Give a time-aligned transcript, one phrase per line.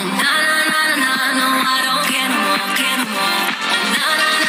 [0.00, 3.44] Una na na na no I don't care no more, care no more.
[3.92, 4.47] Na na na.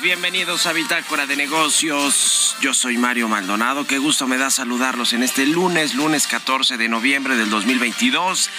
[0.00, 2.56] Bienvenidos a Bitácora de Negocios.
[2.60, 3.86] Yo soy Mario Maldonado.
[3.86, 8.50] Qué gusto me da saludarlos en este lunes, lunes 14 de noviembre del 2022.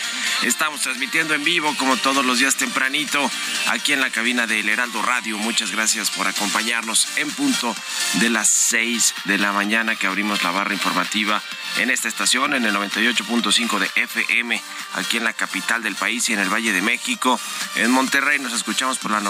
[0.43, 3.29] Estamos transmitiendo en vivo, como todos los días tempranito,
[3.67, 5.37] aquí en la cabina del Heraldo Radio.
[5.37, 7.75] Muchas gracias por acompañarnos en punto
[8.15, 11.41] de las 6 de la mañana que abrimos la barra informativa
[11.77, 14.61] en esta estación, en el 98.5 de FM,
[14.93, 17.39] aquí en la capital del país y en el Valle de México.
[17.75, 19.21] En Monterrey nos escuchamos por la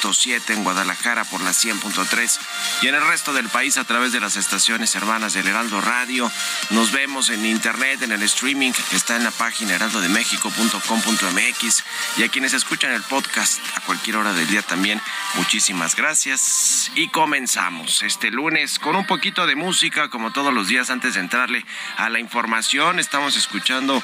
[0.00, 2.38] 99.7, en Guadalajara por la 100.3
[2.82, 6.30] y en el resto del país a través de las estaciones hermanas del Heraldo Radio.
[6.70, 11.84] Nos vemos en internet, en el streaming que está en la página heraldodemexico.com.mx
[12.16, 15.00] y a quienes escuchan el podcast a cualquier hora del día también,
[15.36, 16.90] muchísimas gracias.
[16.94, 21.20] Y comenzamos este lunes con un poquito de música, como todos los días antes de
[21.20, 21.64] entrarle
[21.96, 22.98] a la información.
[22.98, 24.02] Estamos escuchando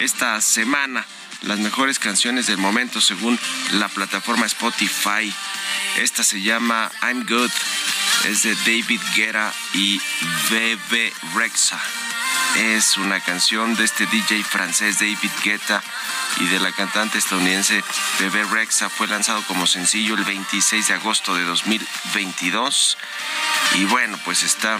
[0.00, 1.04] esta semana
[1.42, 3.38] las mejores canciones del momento según
[3.72, 5.32] la plataforma Spotify.
[5.96, 7.50] Esta se llama I'm Good.
[8.24, 10.00] Es de David Guerra y
[10.50, 11.80] Bebe Rexa.
[12.56, 15.82] Es una canción de este DJ francés David Guetta
[16.38, 17.82] y de la cantante estadounidense
[18.18, 18.88] Bebe Rexa.
[18.90, 22.98] Fue lanzado como sencillo el 26 de agosto de 2022.
[23.74, 24.78] Y bueno, pues está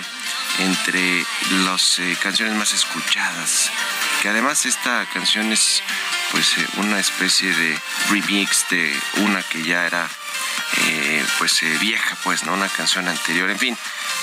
[0.59, 1.25] entre
[1.65, 3.71] las eh, canciones más escuchadas.
[4.21, 5.83] Que además esta canción es
[6.33, 7.79] pues eh, una especie de
[8.11, 10.09] remix de una que ya era
[10.79, 12.55] eh, pues vieja, pues, ¿no?
[12.55, 13.51] Una canción anterior.
[13.51, 13.77] En fin,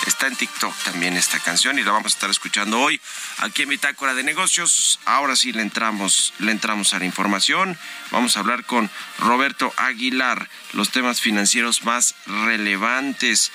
[0.07, 2.99] está en TikTok también esta canción y la vamos a estar escuchando hoy
[3.37, 4.99] aquí en Bitácora de Negocios.
[5.05, 7.77] Ahora sí le entramos, le entramos a la información.
[8.11, 8.89] Vamos a hablar con
[9.19, 13.51] Roberto Aguilar, los temas financieros más relevantes.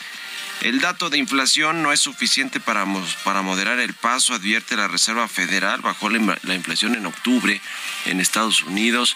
[0.64, 2.87] El dato de inflación no es suficiente para,
[3.22, 5.82] para moderar el paso, advierte la Reserva Federal.
[5.82, 7.61] Bajó la, inflación en octubre
[8.06, 9.14] en Estados Unidos,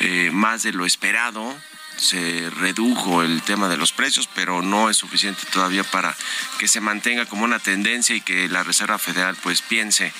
[0.00, 1.56] eh, más de lo esperado.
[1.96, 6.16] Se redujo el tema de los precios, pero no es suficiente todavía para
[6.58, 10.12] que se mantenga como una tendencia y que la Reserva Federal pues piense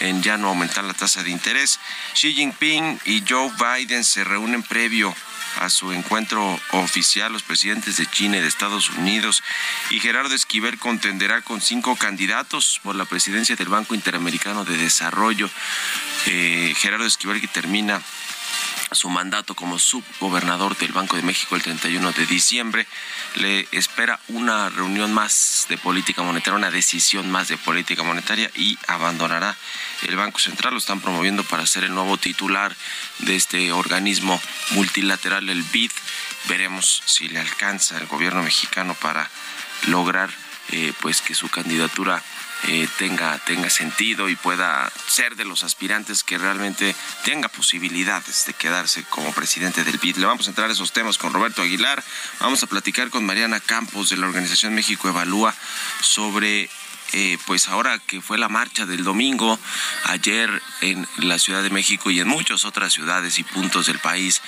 [0.00, 1.80] en ya no aumentar la tasa de interés.
[2.12, 5.14] Xi Jinping y Joe Biden se reúnen previo
[5.60, 9.42] a su encuentro oficial los presidentes de China y de Estados Unidos
[9.90, 15.48] y Gerardo Esquivel contenderá con cinco candidatos por la presidencia del Banco Interamericano de Desarrollo.
[16.26, 18.02] Eh, Gerardo Esquivel que termina
[18.92, 22.86] su mandato como subgobernador del Banco de México el 31 de diciembre.
[23.36, 28.78] Le espera una reunión más de política monetaria, una decisión más de política monetaria y
[28.86, 29.56] abandonará
[30.02, 30.72] el Banco Central.
[30.72, 32.74] Lo están promoviendo para ser el nuevo titular
[33.20, 34.40] de este organismo
[34.70, 35.90] multilateral, el BID.
[36.48, 39.28] Veremos si le alcanza el gobierno mexicano para
[39.88, 40.30] lograr
[40.72, 42.22] eh, pues que su candidatura
[42.68, 48.54] eh, tenga, tenga sentido y pueda ser de los aspirantes que realmente tenga posibilidades de
[48.54, 50.16] quedarse como presidente del BID.
[50.16, 52.02] Le vamos a entrar a esos temas con Roberto Aguilar.
[52.40, 55.54] Vamos a platicar con Mariana Campos de la Organización México Evalúa
[56.00, 56.68] sobre
[57.12, 59.58] eh, pues ahora que fue la marcha del domingo,
[60.04, 64.42] ayer en la Ciudad de México y en muchas otras ciudades y puntos del país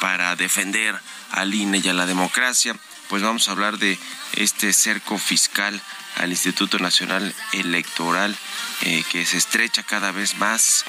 [0.00, 0.94] para defender
[1.32, 2.76] al INE y a la democracia,
[3.08, 3.98] pues vamos a hablar de
[4.34, 5.80] este cerco fiscal
[6.16, 8.36] al Instituto Nacional Electoral,
[8.82, 10.84] eh, que se estrecha cada vez más.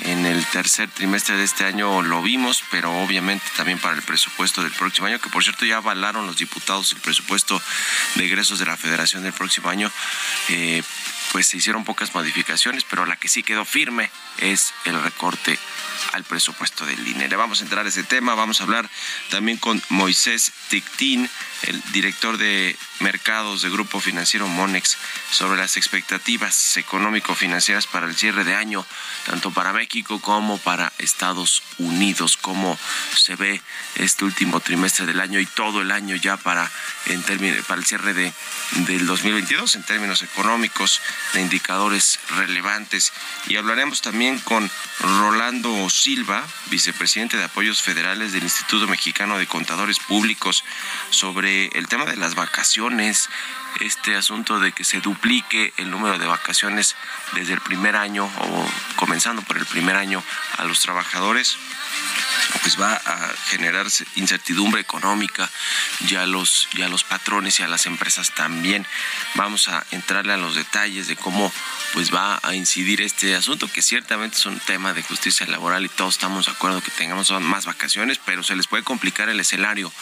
[0.00, 4.62] En el tercer trimestre de este año lo vimos, pero obviamente también para el presupuesto
[4.62, 7.60] del próximo año, que por cierto ya avalaron los diputados el presupuesto
[8.16, 9.90] de egresos de la Federación del próximo año.
[10.48, 10.82] Eh,
[11.32, 15.58] pues se hicieron pocas modificaciones, pero la que sí quedó firme es el recorte
[16.12, 17.28] al presupuesto del INE.
[17.28, 18.88] Le vamos a entrar a ese tema, vamos a hablar
[19.30, 21.28] también con Moisés Tictín,
[21.62, 24.46] el director de mercados de Grupo Financiero
[25.30, 28.86] Sobre las expectativas económico-financieras para el cierre de año,
[29.26, 32.78] tanto para México como para Estados Unidos, cómo
[33.14, 33.60] se ve
[33.96, 36.70] este último trimestre del año y todo el año ya para,
[37.06, 38.32] en para el cierre de,
[38.86, 41.00] del 2022 en términos económicos,
[41.34, 43.12] de indicadores relevantes.
[43.46, 44.70] Y hablaremos también con
[45.00, 50.64] Rolando Silva, vicepresidente de Apoyos Federales del Instituto Mexicano de Contadores Públicos,
[51.10, 53.28] sobre el tema de las vacaciones,
[53.80, 56.96] este asunto de que se duplique el número de vacaciones
[57.34, 60.22] desde el primer año o comenzando por el primer año
[60.58, 61.56] a los trabajadores
[62.62, 63.86] pues va a generar
[64.16, 65.50] incertidumbre económica
[66.06, 68.86] ya los ya los patrones y a las empresas también.
[69.34, 71.52] Vamos a entrarle a los detalles de cómo
[71.92, 75.88] pues va a incidir este asunto que ciertamente es un tema de justicia laboral y
[75.88, 79.92] todos estamos de acuerdo que tengamos más vacaciones pero se les puede complicar el escenario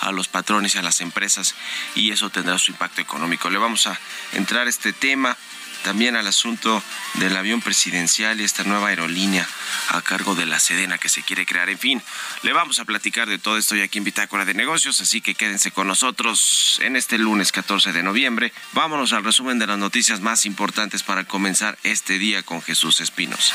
[0.00, 1.54] a los patrones y a las empresas
[1.94, 3.50] y eso tendrá su impacto económico.
[3.50, 3.98] Le vamos a
[4.32, 5.36] entrar a este tema
[5.82, 6.82] también al asunto
[7.14, 9.46] del avión presidencial y esta nueva aerolínea
[9.90, 11.68] a cargo de la Sedena que se quiere crear.
[11.68, 12.02] En fin,
[12.42, 15.34] le vamos a platicar de todo esto ya aquí en Bitácora de Negocios, así que
[15.34, 18.52] quédense con nosotros en este lunes 14 de noviembre.
[18.72, 23.52] Vámonos al resumen de las noticias más importantes para comenzar este día con Jesús Espinos.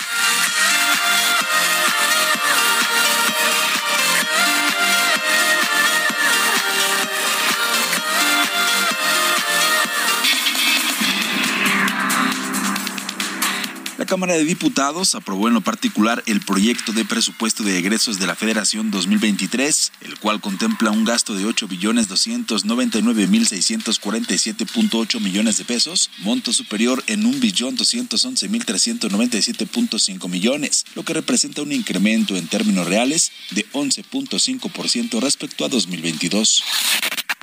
[14.00, 18.26] La Cámara de Diputados aprobó en lo particular el proyecto de presupuesto de egresos de
[18.26, 25.60] la Federación 2023, el cual contempla un gasto de 8 billones 299 mil 647.8 millones
[25.60, 31.72] de pesos, monto superior en 1 billón 211 mil 397.5 millones, lo que representa un
[31.72, 36.64] incremento en términos reales de 11.5% respecto a 2022.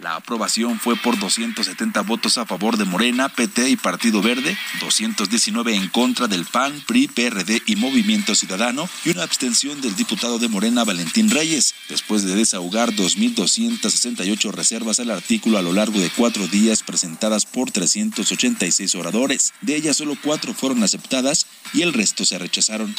[0.02, 5.74] La aprobación fue por 270 votos a favor de Morena, PT y Partido Verde, 219
[5.74, 10.48] en contra del PAN, PRI, PRD y Movimiento Ciudadano y una abstención del diputado de
[10.48, 16.46] Morena, Valentín Reyes, después de desahogar 2.268 reservas al artículo a lo largo de cuatro
[16.46, 19.52] días presentadas por 386 oradores.
[19.60, 22.94] De ellas solo cuatro fueron aceptadas y el resto se rechazaron.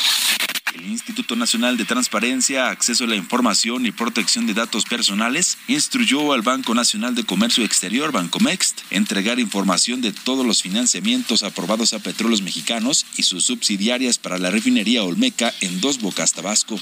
[0.74, 6.32] El Instituto Nacional de Transparencia, Acceso a la Información y Protección de Datos Personales instruyó
[6.32, 12.00] al Banco Nacional de Comercio Exterior, Bancomext, entregar información de todos los financiamientos aprobados a
[12.00, 16.80] petróleos mexicanos y sus subsidiarias para la refinería Olmeca en Dos Bocas, Tabasco.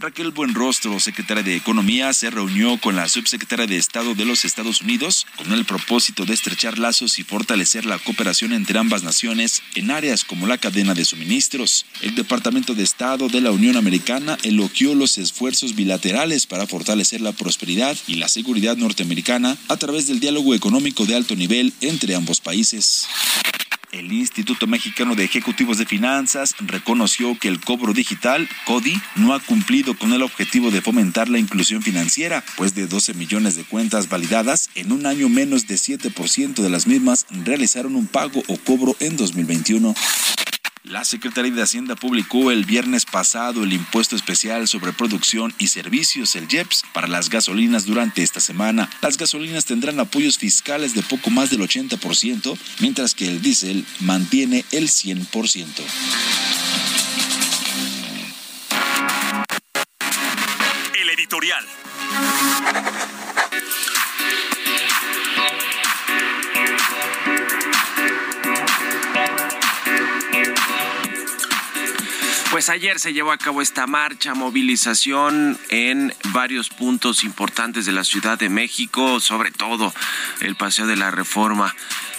[0.00, 4.80] Raquel Buenrostro, secretaria de Economía, se reunió con la subsecretaria de Estado de los Estados
[4.80, 9.90] Unidos con el propósito de estrechar lazos y fortalecer la cooperación entre ambas naciones en
[9.90, 11.84] áreas como la cadena de suministros.
[12.00, 17.32] El Departamento de Estado de la Unión Americana elogió los esfuerzos bilaterales para fortalecer la
[17.32, 22.40] prosperidad y la seguridad norteamericana a través del diálogo económico de alto nivel entre ambos
[22.40, 23.06] países.
[23.92, 29.40] El Instituto Mexicano de Ejecutivos de Finanzas reconoció que el cobro digital, CODI, no ha
[29.40, 34.08] cumplido con el objetivo de fomentar la inclusión financiera, pues de 12 millones de cuentas
[34.08, 38.94] validadas, en un año menos de 7% de las mismas realizaron un pago o cobro
[39.00, 39.94] en 2021.
[40.84, 46.34] La Secretaría de Hacienda publicó el viernes pasado el impuesto especial sobre producción y servicios,
[46.36, 48.88] el IEPS, para las gasolinas durante esta semana.
[49.02, 54.64] Las gasolinas tendrán apoyos fiscales de poco más del 80%, mientras que el diésel mantiene
[54.72, 55.66] el 100%.
[60.98, 61.66] El editorial.
[72.50, 78.02] Pues ayer se llevó a cabo esta marcha, movilización en varios puntos importantes de la
[78.02, 79.94] Ciudad de México, sobre todo
[80.40, 81.72] el Paseo de la Reforma.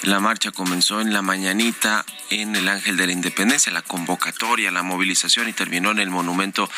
[0.04, 4.84] La marcha comenzó en la mañanita en el Ángel de la Independencia, la convocatoria, la
[4.84, 6.70] movilización y terminó en el Monumento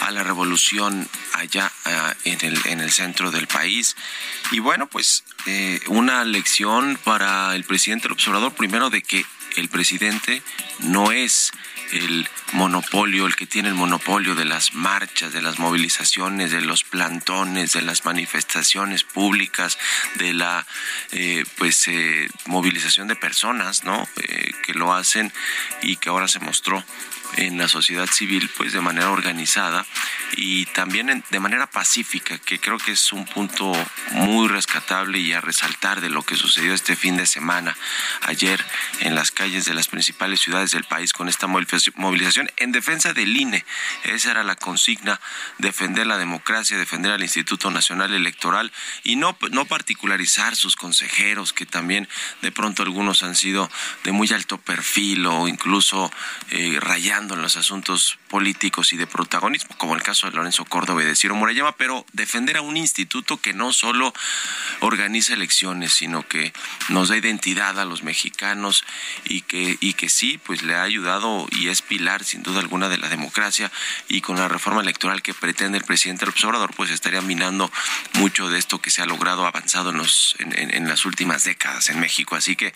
[0.00, 1.90] a la Revolución allá uh,
[2.24, 3.94] en, el, en el centro del país.
[4.50, 9.24] Y bueno, pues eh, una lección para el presidente del observador, primero de que
[9.56, 10.42] el presidente
[10.80, 11.52] no es
[11.92, 16.84] el monopolio, el que tiene el monopolio de las marchas, de las movilizaciones, de los
[16.84, 19.78] plantones, de las manifestaciones públicas,
[20.16, 20.66] de la
[21.12, 24.08] eh, pues eh, movilización de personas, ¿no?
[24.16, 25.32] Eh, que lo hacen
[25.82, 26.84] y que ahora se mostró
[27.36, 29.86] en la sociedad civil pues de manera organizada
[30.36, 33.72] y también de manera pacífica que creo que es un punto
[34.12, 37.76] muy rescatable y a resaltar de lo que sucedió este fin de semana
[38.22, 38.64] ayer
[39.00, 43.36] en las calles de las principales ciudades del país con esta movilización en defensa del
[43.36, 43.64] INE
[44.04, 45.20] esa era la consigna
[45.58, 48.72] defender la democracia defender al Instituto Nacional Electoral
[49.02, 52.08] y no no particularizar sus consejeros que también
[52.42, 53.70] de pronto algunos han sido
[54.04, 56.10] de muy alto perfil o incluso
[56.50, 56.78] eh,
[57.28, 61.16] en los asuntos políticos y de protagonismo, como el caso de Lorenzo Córdoba y de
[61.16, 64.14] Ciro Murayama, pero defender a un instituto que no solo
[64.80, 66.52] organiza elecciones, sino que
[66.88, 68.84] nos da identidad a los mexicanos
[69.24, 72.88] y que, y que sí, pues le ha ayudado y es pilar sin duda alguna
[72.88, 73.70] de la democracia
[74.08, 77.70] y con la reforma electoral que pretende el presidente López Obrador, pues estaría minando
[78.14, 81.98] mucho de esto que se ha logrado avanzado en, los, en, las últimas décadas en
[81.98, 82.36] México.
[82.36, 82.72] Así que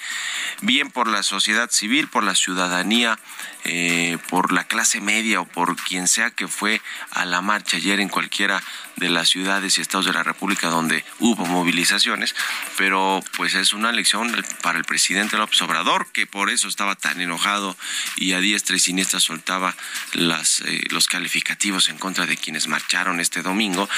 [0.63, 3.19] bien por la sociedad civil, por la ciudadanía,
[3.65, 8.09] eh, por la clase media por quien sea que fue a la marcha ayer en
[8.09, 8.63] cualquiera
[8.97, 12.35] de las ciudades y estados de la República donde hubo movilizaciones,
[12.77, 17.21] pero pues es una lección para el presidente López Obrador, que por eso estaba tan
[17.21, 17.77] enojado
[18.17, 19.75] y a diestra y siniestra soltaba
[20.15, 23.89] eh, los calificativos en contra de quienes marcharon este domingo,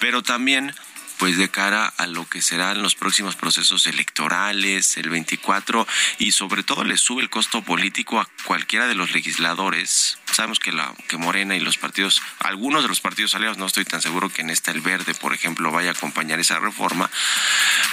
[0.00, 0.74] pero también
[1.18, 5.86] pues de cara a lo que serán los próximos procesos electorales, el 24,
[6.18, 10.18] y sobre todo le sube el costo político a cualquiera de los legisladores.
[10.32, 13.84] Sabemos que la que Morena y los partidos, algunos de los partidos aliados, no estoy
[13.84, 17.10] tan seguro que en esta el verde, por ejemplo, vaya a acompañar esa reforma,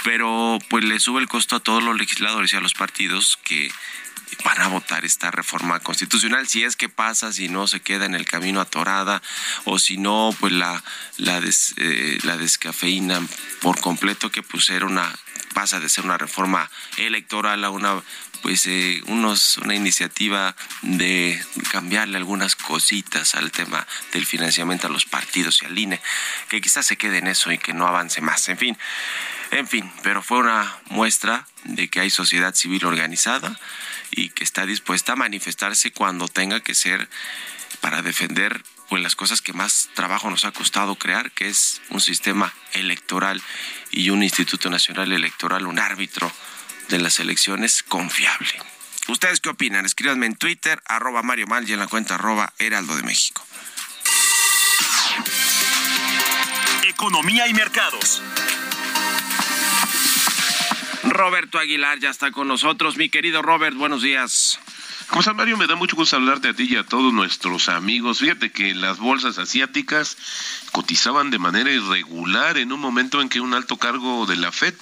[0.04, 3.70] pero pues le sube el costo a todos los legisladores y a los partidos que
[4.44, 8.14] van a votar esta reforma constitucional si es que pasa, si no se queda en
[8.14, 9.22] el camino atorada
[9.64, 10.82] o si no, pues la,
[11.18, 13.20] la, des, eh, la descafeína
[13.60, 15.12] por completo que pues era una
[15.54, 18.00] pasa de ser una reforma electoral a una
[18.42, 25.04] pues eh, unos una iniciativa de cambiarle algunas cositas al tema del financiamiento a los
[25.04, 26.00] partidos y al INE
[26.48, 28.48] que quizás se quede en eso y que no avance más.
[28.48, 28.78] En fin
[29.50, 33.58] en fin pero fue una muestra de que hay sociedad civil organizada
[34.10, 37.08] y que está dispuesta a manifestarse cuando tenga que ser
[37.80, 42.00] para defender pues las cosas que más trabajo nos ha costado crear, que es un
[42.00, 43.40] sistema electoral
[43.92, 46.30] y un Instituto Nacional Electoral, un árbitro
[46.90, 48.50] de las elecciones confiable.
[49.08, 49.86] ¿Ustedes qué opinan?
[49.86, 53.46] Escríbanme en Twitter, arroba Mario Mal y en la cuenta arroba Heraldo de México.
[56.86, 58.22] Economía y mercados.
[61.04, 62.96] Roberto Aguilar ya está con nosotros.
[62.96, 64.58] Mi querido Robert, buenos días.
[65.10, 65.56] ¿Cómo Mario?
[65.56, 68.20] Me da mucho gusto hablarte a ti y a todos nuestros amigos.
[68.20, 70.16] Fíjate que las bolsas asiáticas
[70.70, 74.72] cotizaban de manera irregular en un momento en que un alto cargo de la Fed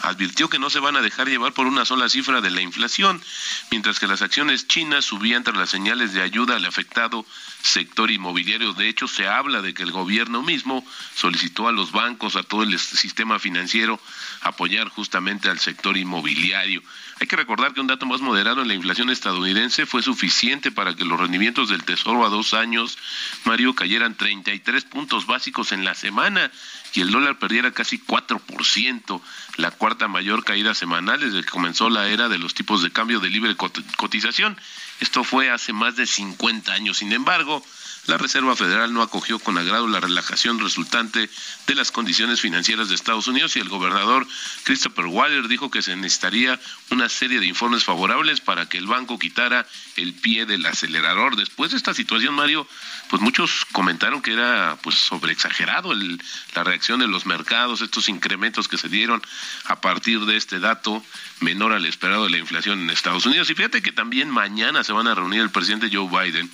[0.00, 3.22] advirtió que no se van a dejar llevar por una sola cifra de la inflación,
[3.70, 7.24] mientras que las acciones chinas subían tras las señales de ayuda al afectado
[7.62, 8.72] sector inmobiliario.
[8.72, 12.64] De hecho, se habla de que el gobierno mismo solicitó a los bancos, a todo
[12.64, 14.00] el sistema financiero,
[14.40, 16.82] apoyar justamente al sector inmobiliario.
[17.18, 20.94] Hay que recordar que un dato más moderado en la inflación estadounidense fue suficiente para
[20.94, 22.98] que los rendimientos del Tesoro a dos años,
[23.44, 26.50] Mario, cayeran 33 puntos básicos en la semana
[26.92, 29.22] y el dólar perdiera casi 4%,
[29.56, 33.18] la cuarta mayor caída semanal desde que comenzó la era de los tipos de cambio
[33.18, 34.58] de libre cotización.
[35.00, 36.98] Esto fue hace más de 50 años.
[36.98, 37.64] Sin embargo,
[38.06, 41.28] la Reserva Federal no acogió con agrado la relajación resultante
[41.66, 44.26] de las condiciones financieras de Estados Unidos y el gobernador
[44.64, 46.58] Christopher Waller dijo que se necesitaría
[46.90, 51.36] una serie de informes favorables para que el banco quitara el pie del acelerador.
[51.36, 52.66] Después de esta situación, Mario,
[53.10, 58.78] pues muchos comentaron que era pues sobreexagerado la reacción de los mercados, estos incrementos que
[58.78, 59.22] se dieron
[59.64, 61.02] a partir de este dato
[61.40, 63.50] menor al esperado de la inflación en Estados Unidos.
[63.50, 66.50] Y fíjate que también mañana se van a reunir el presidente Joe Biden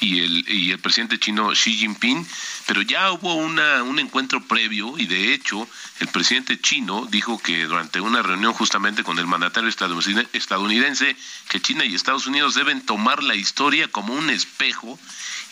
[0.00, 2.26] y el, y el presidente chino Xi Jinping,
[2.66, 5.68] pero ya hubo una, un encuentro previo y de hecho
[6.00, 11.16] el presidente chino dijo que durante una reunión justamente con el mandatario estadounidense
[11.48, 14.98] que China y Estados Unidos deben tomar la historia como un espejo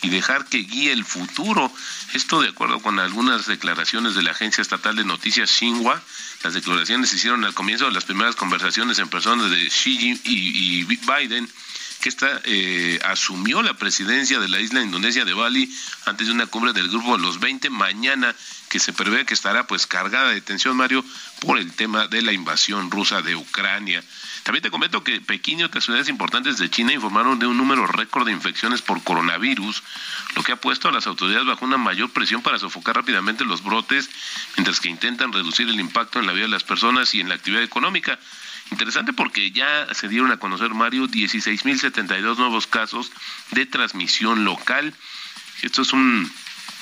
[0.01, 1.71] y dejar que guíe el futuro.
[2.13, 6.01] Esto de acuerdo con algunas declaraciones de la agencia estatal de noticias Xinhua.
[6.43, 10.21] Las declaraciones se hicieron al comienzo de las primeras conversaciones en persona de Xi Jinping
[10.25, 11.49] y Biden
[12.01, 15.73] que esta eh, asumió la presidencia de la isla indonesia de Bali
[16.05, 18.35] antes de una cumbre del grupo de los 20 mañana
[18.69, 21.03] que se prevé que estará pues cargada de tensión Mario
[21.39, 24.03] por el tema de la invasión rusa de Ucrania.
[24.43, 27.87] También te comento que Pekín y otras ciudades importantes de China informaron de un número
[27.87, 29.83] récord de infecciones por coronavirus,
[30.35, 33.63] lo que ha puesto a las autoridades bajo una mayor presión para sofocar rápidamente los
[33.63, 34.09] brotes,
[34.55, 37.35] mientras que intentan reducir el impacto en la vida de las personas y en la
[37.35, 38.19] actividad económica.
[38.71, 43.11] Interesante porque ya se dieron a conocer, Mario, 16.072 nuevos casos
[43.51, 44.93] de transmisión local.
[45.61, 46.31] Esto es un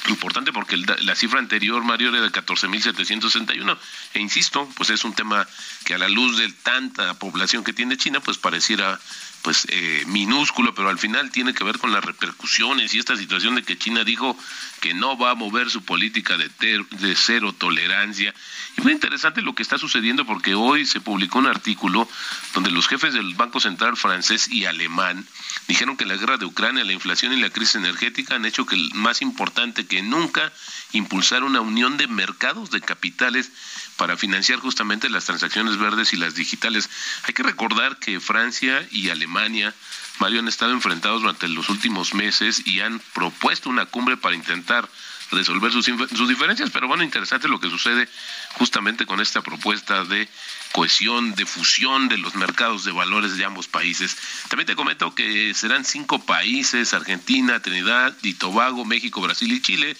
[0.09, 3.77] importante porque la cifra anterior, Mario, era de 14.761.
[4.13, 5.47] E insisto, pues es un tema
[5.83, 8.99] que a la luz de tanta población que tiene China, pues pareciera
[9.45, 13.53] pues eh, minúsculo, pero al final tiene que ver con las repercusiones y esta situación
[13.53, 14.35] de que China dijo
[14.81, 16.49] que no va a mover su política de,
[16.89, 18.33] de cero tolerancia.
[18.75, 22.09] Y muy interesante lo que está sucediendo porque hoy se publicó un artículo
[22.55, 25.23] donde los jefes del Banco Central francés y alemán
[25.67, 28.75] dijeron que la guerra de Ucrania, la inflación y la crisis energética han hecho que
[28.75, 30.51] el más importante que nunca
[30.91, 33.51] impulsar una unión de mercados de capitales
[33.97, 36.89] para financiar justamente las transacciones verdes y las digitales.
[37.23, 39.73] Hay que recordar que Francia y Alemania,
[40.19, 44.89] Mario, han estado enfrentados durante los últimos meses y han propuesto una cumbre para intentar
[45.31, 48.07] resolver sus, sus diferencias, pero bueno, interesante lo que sucede
[48.53, 50.29] justamente con esta propuesta de
[50.71, 54.17] cohesión, de fusión de los mercados de valores de ambos países.
[54.49, 59.97] También te comento que serán cinco países, Argentina, Trinidad y Tobago, México, Brasil y Chile,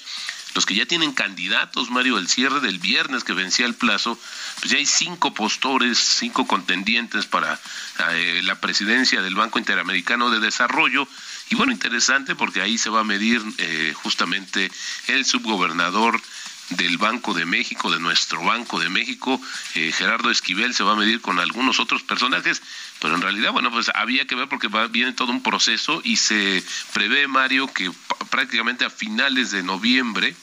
[0.55, 4.17] los que ya tienen candidatos, Mario, el cierre del viernes que vencía el plazo,
[4.61, 7.59] pues ya hay cinco postores, cinco contendientes para
[8.11, 11.07] eh, la presidencia del Banco Interamericano de Desarrollo.
[11.49, 14.71] Y bueno, interesante porque ahí se va a medir eh, justamente
[15.07, 16.21] el subgobernador
[16.69, 19.39] del Banco de México, de nuestro Banco de México,
[19.75, 22.61] eh, Gerardo Esquivel se va a medir con algunos otros personajes,
[23.01, 26.15] pero en realidad, bueno, pues había que ver porque va, viene todo un proceso y
[26.15, 27.91] se prevé, Mario, que
[28.29, 30.35] prácticamente a finales de noviembre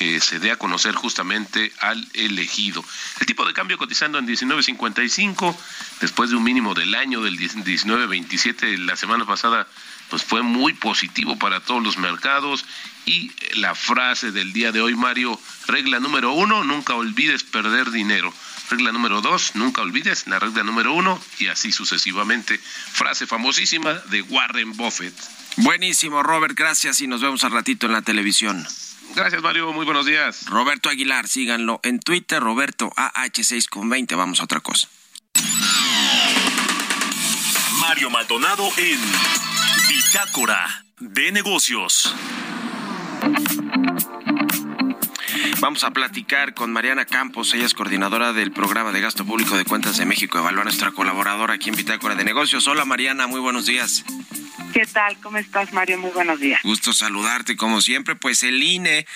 [0.00, 2.84] eh, se dé a conocer justamente al elegido.
[3.20, 5.56] El tipo de cambio cotizando en 19.55,
[6.00, 9.68] después de un mínimo del año del 19.27 la semana pasada,
[10.10, 12.64] pues fue muy positivo para todos los mercados.
[13.06, 18.34] Y la frase del día de hoy, Mario, regla número uno, nunca olvides perder dinero.
[18.74, 22.58] Regla número dos, nunca olvides la regla número uno y así sucesivamente.
[22.58, 25.14] Frase famosísima de Warren Buffett.
[25.58, 28.66] Buenísimo, Robert, gracias y nos vemos al ratito en la televisión.
[29.14, 29.72] Gracias, Mario.
[29.72, 30.46] Muy buenos días.
[30.46, 34.16] Roberto Aguilar, síganlo en Twitter, Roberto AH6 con 20.
[34.16, 34.88] Vamos a otra cosa.
[37.78, 38.98] Mario Maldonado en
[39.88, 42.12] Bitácora de Negocios.
[45.64, 49.64] Vamos a platicar con Mariana Campos, ella es coordinadora del programa de gasto público de
[49.64, 52.68] cuentas de México, evalúa nuestra colaboradora aquí en Bitácora de Negocios.
[52.68, 54.04] Hola Mariana, muy buenos días.
[54.74, 55.18] ¿Qué tal?
[55.20, 55.96] ¿Cómo estás, Mario?
[55.96, 56.60] Muy buenos días.
[56.64, 58.14] Gusto saludarte, como siempre.
[58.14, 59.06] Pues el INE,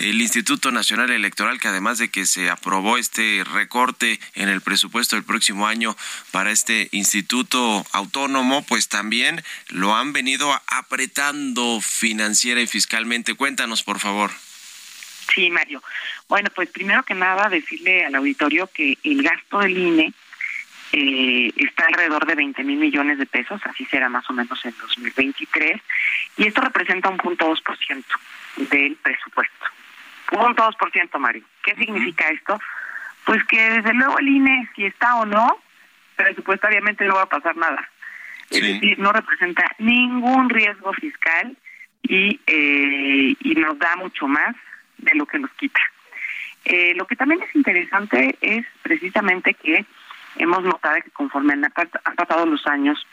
[0.00, 5.14] el Instituto Nacional Electoral, que además de que se aprobó este recorte en el presupuesto
[5.14, 5.96] del próximo año
[6.32, 13.34] para este instituto autónomo, pues también lo han venido apretando financiera y fiscalmente.
[13.34, 14.32] Cuéntanos, por favor.
[15.28, 15.82] Sí, Mario.
[16.28, 20.12] Bueno, pues primero que nada decirle al auditorio que el gasto del INE
[20.92, 24.74] eh, está alrededor de 20 mil millones de pesos, así será más o menos en
[24.78, 25.80] 2023,
[26.36, 28.14] y esto representa un punto dos por ciento
[28.56, 29.66] del presupuesto.
[30.32, 31.44] Un punto dos por ciento, Mario.
[31.62, 32.60] ¿Qué significa esto?
[33.24, 35.58] Pues que desde luego el INE, si está o no,
[36.16, 37.88] presupuestariamente no va a pasar nada.
[38.50, 41.56] Es decir, no representa ningún riesgo fiscal
[42.02, 44.54] y, eh, y nos da mucho más
[45.02, 45.80] de lo que nos quita.
[46.64, 49.84] Eh, lo que también es interesante es precisamente que
[50.36, 51.62] hemos notado que conforme han,
[52.16, 53.04] pasado los años,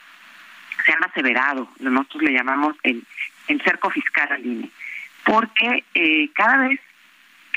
[0.84, 3.04] se han aseverado, nosotros le llamamos el,
[3.48, 4.70] el cerco fiscal al INE,
[5.24, 6.80] porque eh, cada vez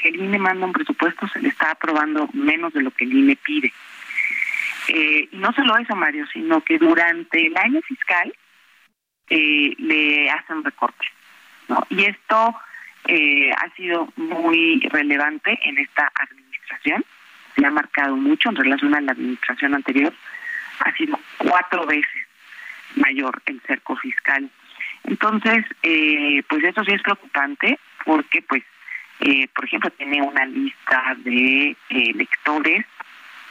[0.02, 3.14] que el INE manda un presupuesto se le está aprobando menos de lo que el
[3.14, 3.72] INE pide.
[4.90, 8.34] Eh, y no solo eso, Mario, sino que durante el año fiscal
[9.30, 11.10] eh, le hacen recortes.
[11.70, 11.86] ¿no?
[11.90, 12.56] Y esto
[13.08, 17.04] eh, ha sido muy relevante en esta administración,
[17.56, 20.14] se ha marcado mucho en relación a la administración anterior,
[20.80, 22.28] ha sido cuatro veces
[22.96, 24.50] mayor el cerco fiscal.
[25.04, 28.64] Entonces, eh, pues eso sí es preocupante porque, pues,
[29.20, 32.86] eh, por ejemplo, tiene una lista de eh, lectores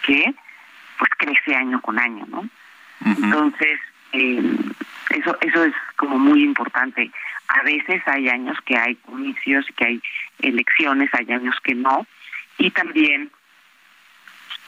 [0.04, 0.34] que,
[0.98, 2.48] pues, crece año con año, ¿no?
[3.04, 3.80] Entonces,
[4.12, 4.40] eh,
[5.10, 7.10] eso eso es como muy importante.
[7.54, 10.02] A veces hay años que hay comicios, que hay
[10.40, 12.06] elecciones, hay años que no,
[12.58, 13.30] y también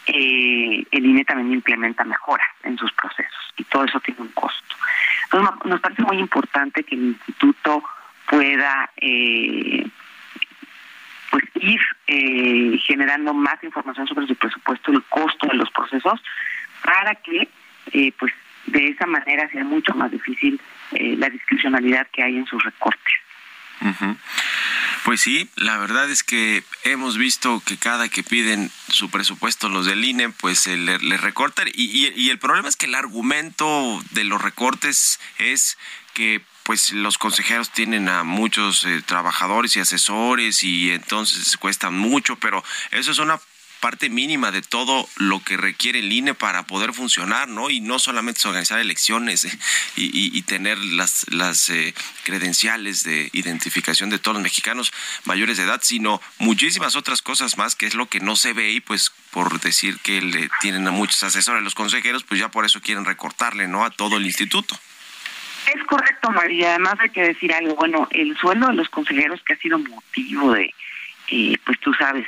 [0.06, 4.76] eh, el INE también implementa mejoras en sus procesos y todo eso tiene un costo.
[5.24, 7.82] Entonces nos parece muy importante que el instituto
[8.28, 9.86] pueda eh,
[11.30, 16.22] pues ir eh, generando más información sobre su presupuesto, el costo de los procesos,
[16.84, 17.48] para que
[17.92, 18.32] eh, pues
[18.66, 20.60] de esa manera sea mucho más difícil
[20.92, 23.14] eh, la discrecionalidad que hay en sus recortes.
[25.04, 29.84] Pues sí, la verdad es que hemos visto que cada que piden su presupuesto los
[29.84, 31.68] del INE, pues le, le recortan.
[31.74, 35.76] Y, y, el problema es que el argumento de los recortes es
[36.14, 42.36] que pues los consejeros tienen a muchos eh, trabajadores y asesores y entonces cuestan mucho,
[42.36, 43.38] pero eso es una
[43.84, 47.68] parte mínima de todo lo que requiere el INE para poder funcionar, ¿no?
[47.68, 49.58] Y no solamente organizar elecciones eh,
[49.94, 51.92] y, y, tener las, las eh,
[52.24, 54.90] credenciales de identificación de todos los mexicanos
[55.26, 58.70] mayores de edad, sino muchísimas otras cosas más, que es lo que no se ve
[58.70, 62.64] y pues por decir que le tienen a muchos asesores los consejeros, pues ya por
[62.64, 63.84] eso quieren recortarle, ¿no?
[63.84, 64.80] A todo el instituto.
[65.74, 66.70] Es correcto, María.
[66.70, 67.74] Además hay que decir algo.
[67.74, 70.72] Bueno, el sueldo de los consejeros que ha sido motivo de,
[71.28, 72.26] eh, pues tú sabes,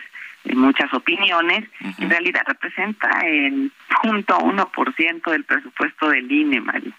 [0.54, 6.92] muchas opiniones, en realidad representa el punto uno por ciento del presupuesto del INE, Mario.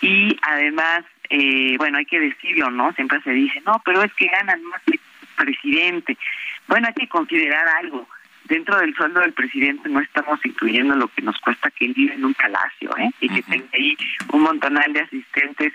[0.00, 2.92] Y además, eh, bueno, hay que decirlo, ¿no?
[2.94, 5.00] Siempre se dice, no, pero es que ganan más el
[5.36, 6.16] presidente.
[6.66, 8.08] Bueno, hay que considerar algo.
[8.44, 12.14] Dentro del sueldo del presidente no estamos incluyendo lo que nos cuesta que él vive
[12.14, 13.10] en un palacio, ¿eh?
[13.20, 13.96] Y que tenga ahí
[14.32, 15.72] un montonal de asistentes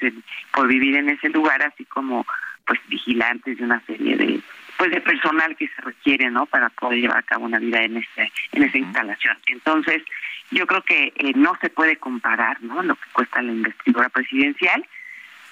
[0.51, 2.25] por vivir en ese lugar, así como
[2.65, 4.41] pues vigilantes de una serie de
[4.77, 7.97] pues de personal que se requiere no para poder llevar a cabo una vida en
[7.97, 9.37] este en esa instalación.
[9.47, 10.03] Entonces
[10.51, 14.85] yo creo que eh, no se puede comparar no lo que cuesta la investidura presidencial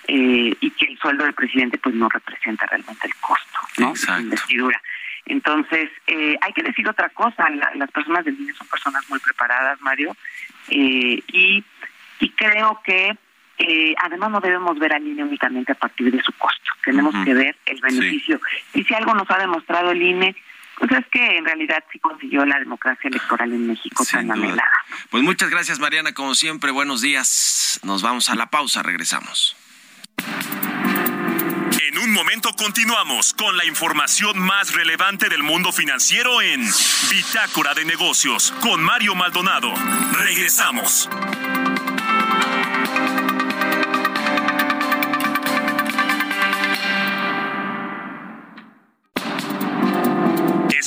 [0.08, 4.12] eh, y que el sueldo del presidente pues no representa realmente el costo no de
[4.12, 4.82] la investidura.
[5.26, 9.20] Entonces eh, hay que decir otra cosa la, las personas del INE son personas muy
[9.20, 10.16] preparadas Mario
[10.70, 11.64] eh, y
[12.20, 13.18] y creo que
[13.58, 17.18] eh, además no debemos ver al INE únicamente a partir de su costo, tenemos uh
[17.18, 17.26] -huh.
[17.26, 18.40] que ver el beneficio.
[18.74, 18.82] Sí.
[18.82, 20.36] Y si algo nos ha demostrado el INE,
[20.78, 24.72] pues es que en realidad sí consiguió la democracia electoral en México Sin tan anhelada.
[25.10, 27.80] Pues muchas gracias Mariana, como siempre, buenos días.
[27.84, 29.56] Nos vamos a la pausa, regresamos.
[31.82, 36.62] En un momento continuamos con la información más relevante del mundo financiero en
[37.10, 39.74] Bitácora de Negocios con Mario Maldonado.
[40.12, 41.10] Regresamos.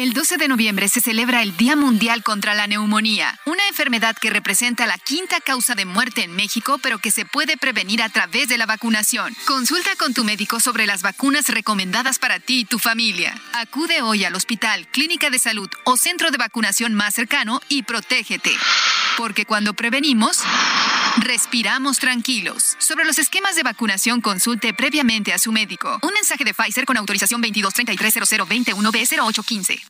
[0.00, 4.30] El 12 de noviembre se celebra el Día Mundial contra la Neumonía, una enfermedad que
[4.30, 8.48] representa la quinta causa de muerte en México, pero que se puede prevenir a través
[8.48, 9.36] de la vacunación.
[9.44, 13.38] Consulta con tu médico sobre las vacunas recomendadas para ti y tu familia.
[13.52, 18.56] Acude hoy al hospital, clínica de salud o centro de vacunación más cercano y protégete.
[19.18, 20.38] Porque cuando prevenimos,
[21.18, 22.76] respiramos tranquilos.
[22.78, 25.98] Sobre los esquemas de vacunación, consulte previamente a su médico.
[26.02, 29.89] Un mensaje de Pfizer con autorización 22330021B0815.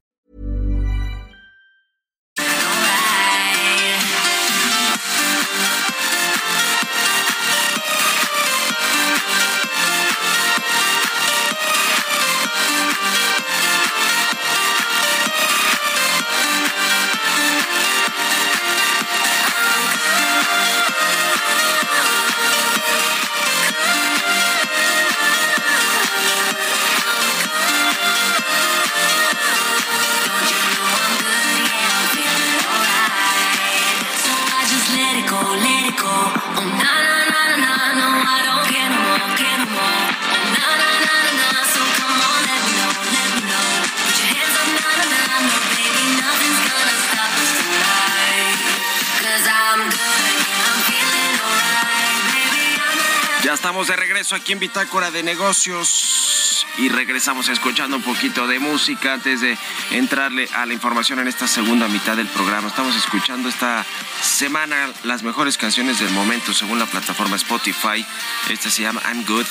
[53.71, 59.13] Estamos de regreso aquí en Bitácora de Negocios y regresamos escuchando un poquito de música
[59.13, 59.57] antes de
[59.91, 62.67] entrarle a la información en esta segunda mitad del programa.
[62.67, 63.85] Estamos escuchando esta
[64.21, 68.05] semana las mejores canciones del momento según la plataforma Spotify.
[68.49, 69.47] Esta se llama I'm Good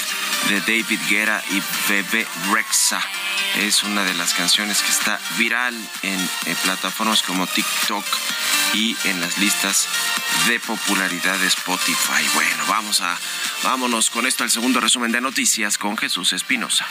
[0.51, 3.01] de David Guerra y Bebe Rexa.
[3.57, 8.05] Es una de las canciones que está viral en, en plataformas como TikTok
[8.75, 9.89] y en las listas
[10.47, 12.25] de popularidad de Spotify.
[12.35, 13.19] Bueno, vamos a
[13.63, 16.87] vámonos con esto al segundo resumen de noticias con Jesús Espinosa.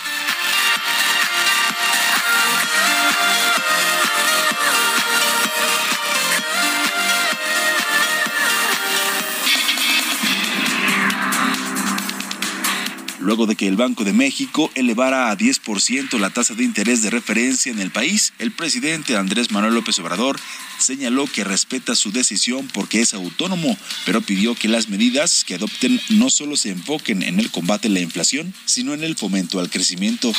[13.19, 17.09] Luego de que el Banco de México elevara a 10% la tasa de interés de
[17.09, 20.39] referencia en el país, el presidente Andrés Manuel López Obrador
[20.77, 25.99] señaló que respeta su decisión porque es autónomo, pero pidió que las medidas que adopten
[26.09, 29.69] no solo se enfoquen en el combate a la inflación, sino en el fomento al
[29.69, 30.31] crecimiento.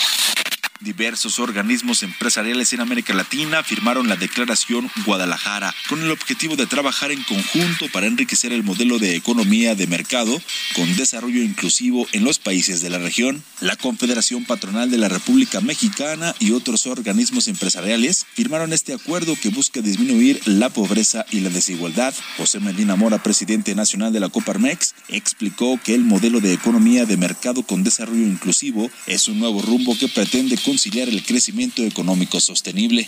[0.81, 7.13] Diversos organismos empresariales en América Latina firmaron la Declaración Guadalajara con el objetivo de trabajar
[7.13, 10.41] en conjunto para enriquecer el modelo de economía de mercado
[10.75, 13.45] con desarrollo inclusivo en los países de la región.
[13.61, 19.51] La Confederación Patronal de la República Mexicana y otros organismos empresariales firmaron este acuerdo que
[19.51, 22.15] busca disminuir la pobreza y la desigualdad.
[22.39, 27.19] José Medina Mora, presidente nacional de la Coparmex, explicó que el modelo de economía de
[27.19, 33.05] mercado con desarrollo inclusivo es un nuevo rumbo que pretende conciliar el crecimiento económico sostenible.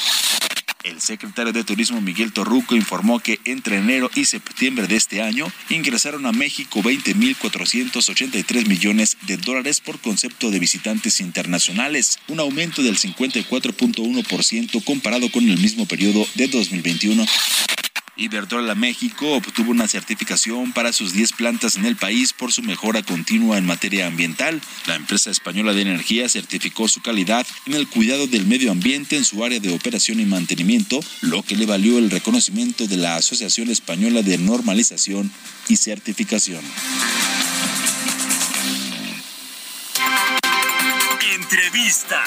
[0.83, 5.47] El secretario de Turismo Miguel Torruco informó que entre enero y septiembre de este año
[5.71, 12.99] ingresaron a México 20.483 millones de dólares por concepto de visitantes internacionales, un aumento del
[12.99, 17.25] 54.1% comparado con el mismo periodo de 2021.
[18.17, 23.03] Iberdrola México obtuvo una certificación para sus 10 plantas en el país por su mejora
[23.03, 24.61] continua en materia ambiental.
[24.87, 29.25] La empresa española de energía certificó su calidad en el cuidado del medio ambiente en
[29.25, 33.71] su área de operación y mantenimiento, lo que le valió el reconocimiento de la Asociación
[33.71, 35.33] Española de Normalización
[35.69, 36.63] y Certificación.
[41.35, 42.25] Entrevista.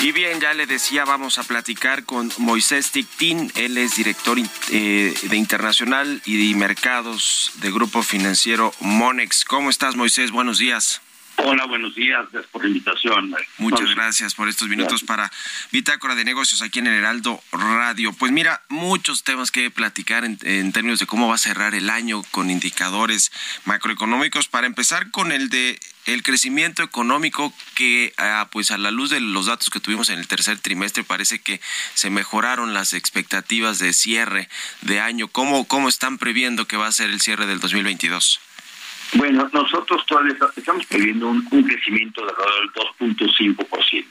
[0.00, 3.50] Y bien, ya le decía, vamos a platicar con Moisés Tictín.
[3.56, 4.38] Él es director
[4.70, 9.44] eh, de Internacional y de Mercados de Grupo Financiero Monex.
[9.44, 10.30] ¿Cómo estás, Moisés?
[10.30, 11.00] Buenos días.
[11.44, 12.26] Hola, buenos días.
[12.32, 13.34] Gracias por la invitación.
[13.58, 15.08] Muchas gracias por estos minutos gracias.
[15.08, 15.32] para
[15.70, 18.12] Bitácora de Negocios aquí en el Heraldo Radio.
[18.12, 21.90] Pues mira, muchos temas que platicar en, en, términos de cómo va a cerrar el
[21.90, 23.30] año con indicadores
[23.64, 24.48] macroeconómicos.
[24.48, 29.20] Para empezar con el de el crecimiento económico que, ah, pues a la luz de
[29.20, 31.60] los datos que tuvimos en el tercer trimestre, parece que
[31.94, 34.48] se mejoraron las expectativas de cierre
[34.80, 35.28] de año.
[35.28, 38.40] ¿Cómo, cómo están previendo que va a ser el cierre del 2022?
[39.14, 44.04] Bueno, nosotros todavía estamos previendo un, un crecimiento de alrededor del 2.5%,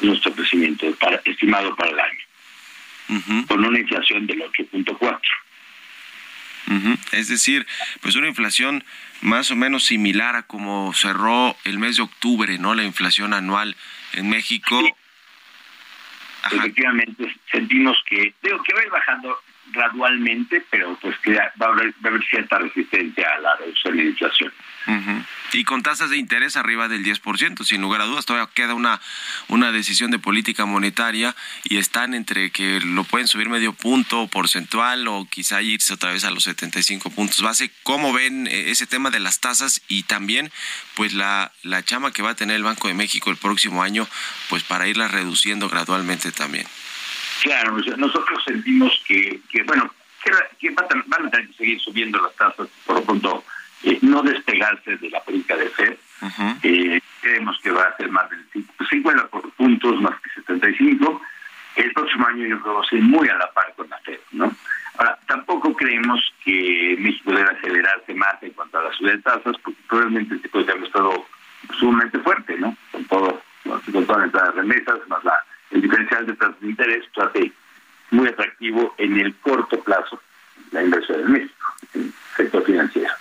[0.00, 2.20] nuestro crecimiento para, estimado para el año,
[3.10, 3.46] uh -huh.
[3.46, 5.20] con una inflación del 8.4%.
[6.68, 6.98] Uh -huh.
[7.12, 7.66] Es decir,
[8.00, 8.84] pues una inflación
[9.20, 12.74] más o menos similar a como cerró el mes de octubre, ¿no?
[12.74, 13.76] La inflación anual
[14.14, 14.80] en México.
[14.80, 14.92] Sí.
[16.56, 19.38] Efectivamente, sentimos que, digo, que va a ir bajando
[19.72, 21.94] gradualmente, pero pues que va a haber,
[22.30, 24.52] cierta resistencia a la reducción de inflación.
[25.52, 29.00] Y con tasas de interés arriba del 10%, sin lugar a dudas, todavía queda una,
[29.48, 35.06] una decisión de política monetaria y están entre que lo pueden subir medio punto porcentual
[35.08, 37.70] o quizá irse otra vez a los 75 puntos base.
[37.82, 40.50] ¿Cómo ven eh, ese tema de las tasas y también
[40.94, 44.08] pues la, la chama que va a tener el Banco de México el próximo año
[44.48, 46.66] pues para irla reduciendo gradualmente también?
[47.42, 49.90] Claro, nosotros sentimos que, que bueno,
[50.60, 53.44] que, van, a, tener que seguir subiendo las tasas por lo pronto
[53.82, 55.96] eh, no despegarse de la política de FED.
[56.62, 58.36] Eh, creemos que va a ser más de
[58.88, 59.26] 50
[59.56, 61.20] puntos, más que 75.
[61.74, 63.98] El próximo año yo creo que va a ser muy a la par con la
[63.98, 64.54] FED, ¿no?
[64.98, 69.56] Ahora, tampoco creemos que México debe acelerarse más en cuanto a la subida de tasas,
[69.64, 71.26] porque probablemente este puede haber estado
[71.80, 72.76] sumamente fuerte, ¿no?
[72.92, 77.28] Con todo, con todas las remesas, más la, el diferencial de tasas de interés, pues
[77.28, 77.52] hace
[78.10, 80.20] muy atractivo en el corto plazo
[80.70, 83.12] la inversión en México, en el sector financiero.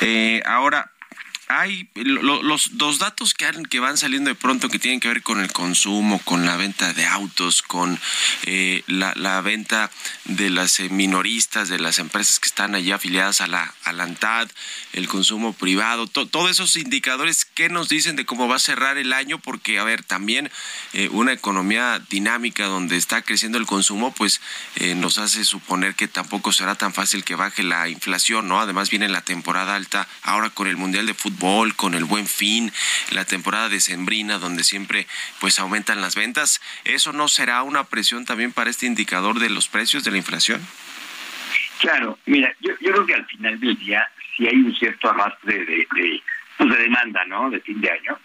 [0.00, 0.90] Eh, ahora,
[1.50, 5.40] hay los dos datos que, que van saliendo de pronto que tienen que ver con
[5.40, 7.98] el consumo, con la venta de autos, con
[8.44, 9.90] eh, la, venta
[10.26, 14.48] de las eh, minoristas, de las empresas que están allí afiliadas a la, a ANTAD,
[14.92, 19.12] el consumo privado, todos esos indicadores que nos dicen de cómo va a cerrar el
[19.12, 20.50] año, porque, a ver, también
[20.92, 24.40] eh, una economía dinámica donde está creciendo el consumo, pues
[24.96, 28.60] nos hace suponer que tampoco será tan fácil que baje la inflación, ¿no?
[28.60, 31.39] Además viene la temporada alta ahora con el Mundial de Fútbol
[31.76, 32.70] con el buen fin,
[33.12, 35.06] la temporada decembrina donde siempre
[35.40, 39.66] pues aumentan las ventas, ¿eso no será una presión también para este indicador de los
[39.66, 40.60] precios de la inflación?
[41.80, 45.88] Claro, mira, yo, creo que al final del día si hay un cierto arrastre de,
[45.94, 46.22] de,
[46.58, 47.48] pues de demanda, ¿no?
[47.48, 48.18] De fin de año.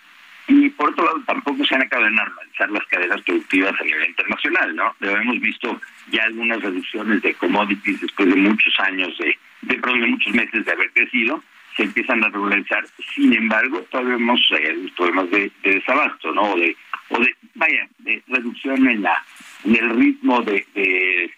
[0.48, 4.10] Y por otro lado, tampoco se han acabado de normalizar las cadenas productivas a nivel
[4.10, 4.94] internacional, ¿no?
[5.00, 10.08] Pero hemos visto ya algunas reducciones de commodities después de muchos años de, de, de
[10.08, 11.42] muchos meses de haber crecido
[11.76, 12.86] se empiezan a regularizar.
[13.14, 16.54] Sin embargo, todavía vemos eh, problemas de, desabasto, ¿no?
[16.54, 16.76] O de,
[17.10, 19.24] o de, vaya, de reducción en la
[19.64, 21.32] en el ritmo de, de,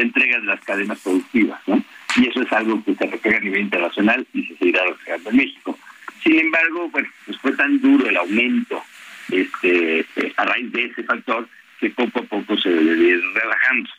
[0.00, 1.82] entrega de las cadenas productivas, ¿no?
[2.16, 5.36] Y eso es algo que se refleja a nivel internacional y se seguirá reflejando en
[5.36, 5.78] México.
[6.22, 8.82] Sin embargo, pues, pues fue tan duro el aumento
[9.30, 10.04] este
[10.36, 11.48] a raíz de ese factor
[11.78, 13.90] que poco a poco se debe relajando.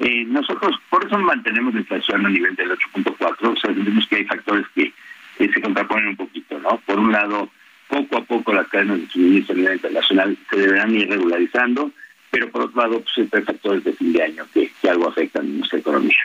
[0.00, 4.16] Eh, nosotros por eso mantenemos la inflación a nivel del 8.4, o sea, entendemos que
[4.16, 4.92] hay factores que
[5.36, 6.78] que se contraponen un poquito, ¿no?
[6.86, 7.50] Por un lado,
[7.88, 11.90] poco a poco las cadenas de suministro a nivel internacional se deberán ir regularizando,
[12.30, 15.48] pero por otro lado, pues hay factores de fin de año que, algo afectan a
[15.48, 16.16] nuestra economía.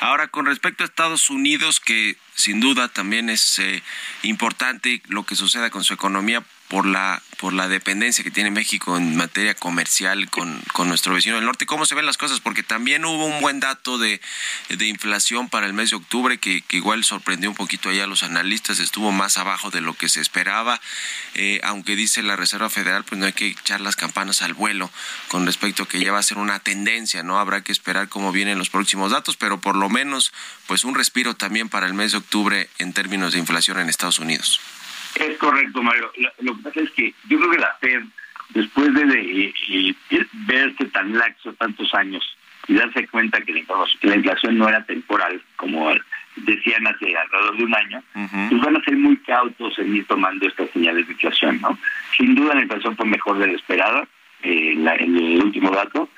[0.00, 3.82] Ahora, con respecto a Estados Unidos, que sin duda también es eh,
[4.22, 8.98] importante lo que suceda con su economía, por la por la dependencia que tiene México
[8.98, 11.64] en materia comercial con, nuestro vecino del norte.
[11.64, 12.40] ¿Cómo se ven las cosas?
[12.40, 14.20] Porque también hubo un buen dato de,
[14.78, 18.78] inflación para el mes de octubre que, igual sorprendió un poquito allá a los analistas,
[18.78, 20.82] estuvo más abajo de lo que se esperaba,
[21.34, 24.90] eh, aunque dice la Reserva Federal, pues no hay que echar las campanas al vuelo
[25.28, 27.38] con respecto a que ya va a ser una tendencia, ¿no?
[27.38, 30.32] Habrá que esperar cómo vienen los próximos datos, pero por lo menos
[30.66, 34.18] pues un respiro también para el mes de octubre en términos de inflación en Estados
[34.18, 34.60] Unidos.
[35.16, 36.10] Es correcto, Mario.
[36.40, 38.02] Lo, que pasa es que yo creo que la FED,
[38.50, 42.36] después de, de, verse tan laxo tantos años
[42.68, 45.90] y darse cuenta que la, inflación no era temporal, como
[46.36, 50.46] decían hace alrededor de un año, pues van a ser muy cautos en ir tomando
[50.46, 51.78] estas señales de inflación, ¿no?
[52.16, 54.06] Sin duda la inflación fue mejor de la esperada
[54.42, 56.08] eh, en, el último dato,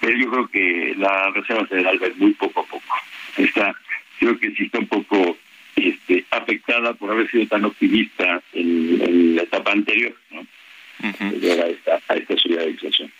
[0.00, 2.94] pero yo creo que la Reserva Federal va muy poco a poco.
[3.36, 3.74] Está,
[4.18, 5.38] creo que sí está un poco
[5.88, 10.46] este, afectada por haber sido tan optimista en, la etapa anterior, ¿no?
[11.02, 13.12] a, esta, a esta subida de inflación.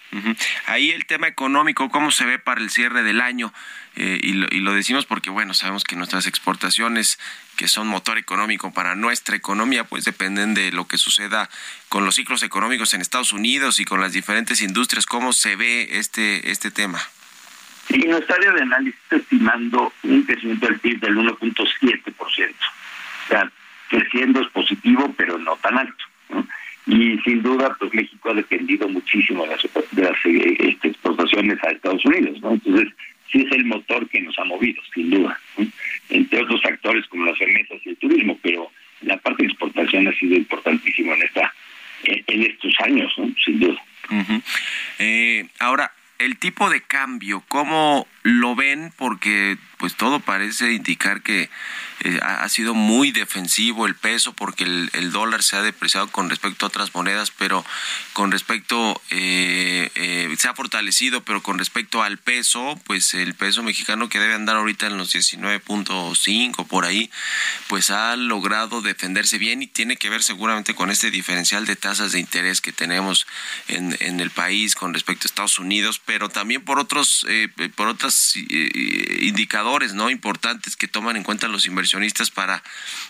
[0.66, 3.52] Ahí el tema económico, ¿cómo se ve para el cierre del año?
[3.96, 7.18] Eh, y, lo, y, lo, decimos porque, bueno, sabemos que nuestras exportaciones,
[7.56, 11.50] que son motor económico para nuestra economía, pues dependen de lo que suceda
[11.88, 15.06] con los ciclos económicos en Estados Unidos y con las diferentes industrias.
[15.06, 17.00] ¿Cómo se ve este, este tema?
[17.88, 22.14] Y nuestra área de análisis está estimando un crecimiento del PIB del 1.7%.
[22.20, 23.50] O sea,
[23.88, 26.04] creciendo es positivo, pero no tan alto.
[26.86, 32.04] Y sin duda, pues México ha dependido muchísimo de las, eh, este, exportaciones a Estados
[32.04, 32.40] Unidos.
[32.40, 32.52] ¿no?
[32.52, 32.88] Entonces,
[33.30, 35.38] sí es el motor que nos ha movido, sin duda.
[36.08, 38.70] Entre otros factores como las remesas y el turismo, pero
[39.02, 41.52] la parte de exportación ha sido importantísima en esta
[42.04, 43.32] en estos años, ¿no?
[43.44, 43.80] sin duda.
[44.98, 45.92] eh, ahora,
[46.24, 48.92] el tipo de cambio, ¿cómo lo ven?
[48.96, 51.50] Porque pues todo parece indicar que
[52.04, 56.64] eh, ha sido muy defensivo el peso porque el, dólar se ha depreciado con respecto
[56.64, 57.64] a otras monedas, pero
[58.12, 63.64] con respecto, eh, eh, se ha fortalecido, pero con respecto al peso, pues el peso
[63.64, 67.10] mexicano que debe andar ahorita en los 19.5 por ahí,
[67.66, 72.12] pues ha logrado defenderse bien y tiene que ver seguramente con este diferencial de tasas
[72.12, 73.26] de interés que tenemos
[73.66, 77.26] en, el país con respecto a Estados Unidos, pero también por otros,
[77.74, 82.62] por otros indicadores no importantes que toman en cuenta los inversionistas para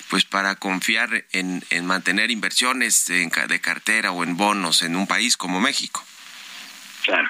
[0.09, 5.07] pues para confiar en, en mantener inversiones de, de cartera o en bonos en un
[5.07, 6.05] país como México.
[7.05, 7.29] Claro.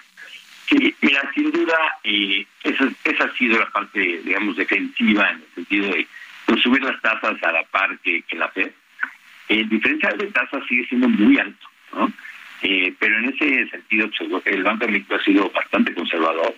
[0.69, 5.55] Sí, mira, sin duda, eh, esa, esa ha sido la parte, digamos, defensiva en el
[5.55, 6.07] sentido de
[6.63, 8.71] subir las tasas a la par que, la Fed.
[9.49, 12.13] El diferencial de tasas sigue siendo muy alto, ¿no?
[12.63, 16.55] Eh, pero en ese sentido, pues, el Banco de México ha sido bastante conservador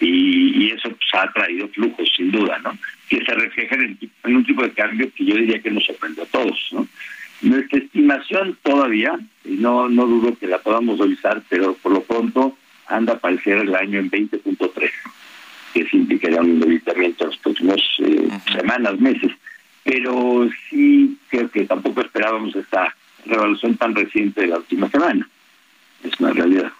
[0.00, 2.76] y, eso pues, ha traído flujos, sin duda, ¿no?
[3.08, 6.26] Que se reflejan en, un tipo de cambio que yo diría que nos sorprende a
[6.26, 6.86] todos, ¿no?
[7.42, 12.56] Nuestra estimación todavía, y no, no dudo que la podamos revisar, pero por lo pronto
[12.86, 14.90] anda a aparecer el año en 20.3,
[15.74, 19.32] que significaría un debilitamiento en los próximos eh, semanas, meses.
[19.82, 22.94] Pero sí creo que tampoco esperábamos esta
[23.26, 25.28] revolución tan reciente de la última semana.
[26.02, 26.72] Es una realidad.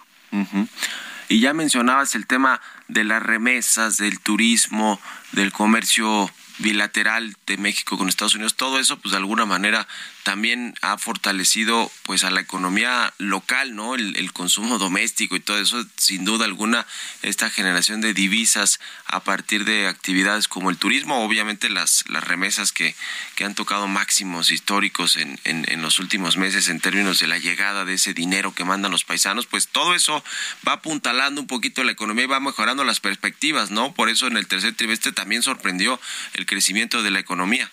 [1.27, 4.99] Y ya mencionabas el tema de las remesas, del turismo,
[5.31, 9.87] del comercio bilateral de México con Estados Unidos, todo eso pues de alguna manera
[10.23, 13.93] también ha fortalecido pues a la economía local, ¿no?
[13.95, 16.85] El, consumo doméstico y todo eso, sin duda alguna,
[17.21, 22.71] esta generación de divisas a partir de actividades como el turismo, obviamente las, las remesas
[22.71, 22.95] que,
[23.35, 27.37] que han tocado máximos históricos en, en, en los últimos meses en términos de la
[27.37, 30.23] llegada de ese dinero que mandan los paisanos, pues todo eso
[30.67, 33.93] va apuntalando un poquito la economía y va mejorando las perspectivas, ¿no?
[33.93, 35.99] Por eso en el tercer trimestre también sorprendió
[36.33, 37.69] el crecimiento de la economía.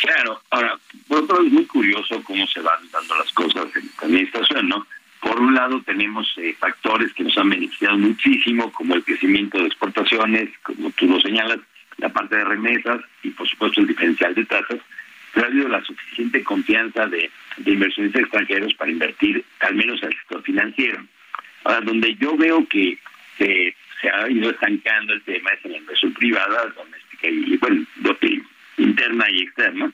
[0.00, 0.78] Claro, ahora,
[1.08, 4.68] por otro lado es muy curioso cómo se van dando las cosas en la administración,
[4.68, 4.86] ¿no?
[5.20, 9.66] Por un lado tenemos eh, factores que nos han beneficiado muchísimo, como el crecimiento de
[9.66, 11.60] exportaciones, como tú lo señalas,
[11.96, 14.78] la parte de remesas y por supuesto el diferencial de tasas,
[15.32, 20.12] pero ha habido la suficiente confianza de, de inversionistas extranjeros para invertir al menos al
[20.12, 21.02] sector financiero.
[21.64, 22.98] Ahora, donde yo veo que
[23.38, 27.86] se, se ha ido estancando el tema es en la inversión privada, doméstica y, bueno,
[28.78, 29.92] interna y externa.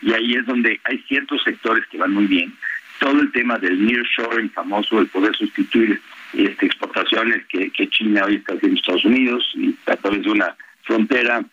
[0.00, 2.52] Y ahí es donde hay ciertos sectores que van muy bien.
[2.98, 6.00] Todo el tema del nearshoring famoso, el poder sustituir
[6.32, 10.30] este, exportaciones que, que China hoy está haciendo en Estados Unidos y a través de
[10.30, 11.44] una frontera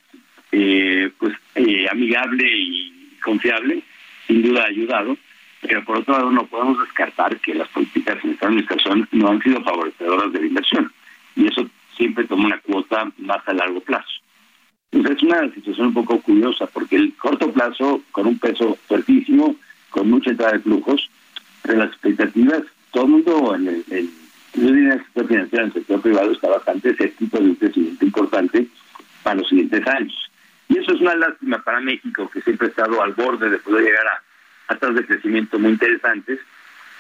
[0.52, 3.82] eh, pues eh, amigable y confiable,
[4.28, 5.18] sin duda ha ayudado.
[5.62, 9.42] Pero por otro lado, no podemos descartar que las políticas en esta administración no han
[9.42, 10.92] sido favorecedoras de la inversión.
[11.36, 14.25] Y eso siempre toma una cuota más a largo plazo.
[14.92, 19.56] Entonces es una situación un poco curiosa porque el corto plazo, con un peso fuertísimo,
[19.90, 21.10] con mucha entrada de flujos,
[21.64, 26.02] pero las expectativas, todo el mundo en el, en, el sector financiero, en el sector
[26.02, 28.68] privado, está bastante escéptico de un crecimiento importante
[29.24, 30.32] para los siguientes años.
[30.68, 33.84] Y eso es una lástima para México, que siempre ha estado al borde de poder
[33.84, 36.40] llegar a, a tasas de crecimiento muy interesantes.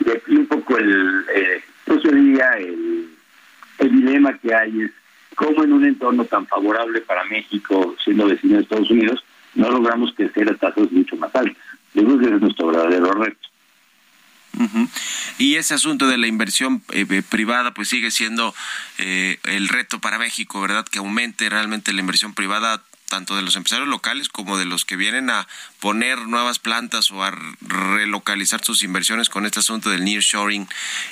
[0.05, 3.09] Y aquí un poco el, eh, yo diría, el,
[3.79, 4.91] el dilema que hay es
[5.36, 9.24] cómo en un entorno tan favorable para México, siendo vecino de Estados Unidos,
[9.55, 11.57] no logramos crecer a tasas mucho más altas.
[11.93, 13.47] Yo creo que es nuestro verdadero reto.
[15.38, 18.55] Y ese asunto de la inversión eh, eh, privada pues sigue siendo
[18.97, 20.86] eh, el reto para México, ¿verdad?
[20.86, 24.95] Que aumente realmente la inversión privada tanto de los empresarios locales como de los que
[24.95, 25.47] vienen a
[25.80, 30.68] poner nuevas plantas o a relocalizar sus inversiones con este asunto del nearshoring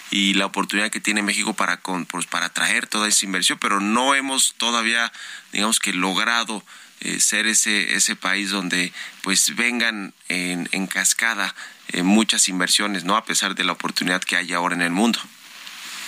[0.10, 3.80] y la oportunidad que tiene México para con, pues, para atraer toda esa inversión, pero
[3.80, 5.12] no hemos todavía,
[5.52, 6.64] digamos que logrado
[7.04, 8.92] eh, ser ese ese país donde
[9.22, 11.54] pues vengan en, cascada
[11.92, 15.20] eh, muchas inversiones, no a pesar de la oportunidad que hay ahora en el mundo.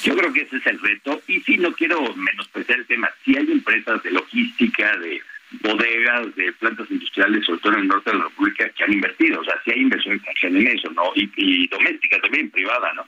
[0.04, 3.10] Yo creo que ese es el reto y sí no quiero menospreciar el tema.
[3.24, 5.22] Si hay empresas de logística, de
[5.62, 9.42] bodegas de plantas industriales, sobre todo en el norte de la República, que han invertido.
[9.42, 11.12] O sea, sí hay inversión extranjera en eso, ¿no?
[11.16, 13.08] Y, doméstica también, privada, ¿no?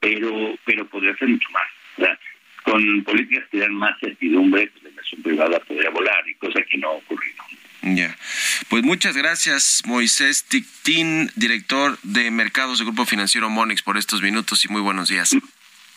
[0.00, 1.68] Pero pero podría ser mucho más.
[1.96, 2.18] O sea,
[2.64, 4.70] con políticas que dan más certidumbre,
[5.02, 7.42] inversión privada podría volar, y cosa que no ha ocurrido.
[7.82, 8.16] Ya.
[8.68, 14.64] Pues muchas gracias, Moisés Tictín, director de mercados del Grupo Financiero Monex, por estos minutos
[14.64, 15.36] y muy buenos días.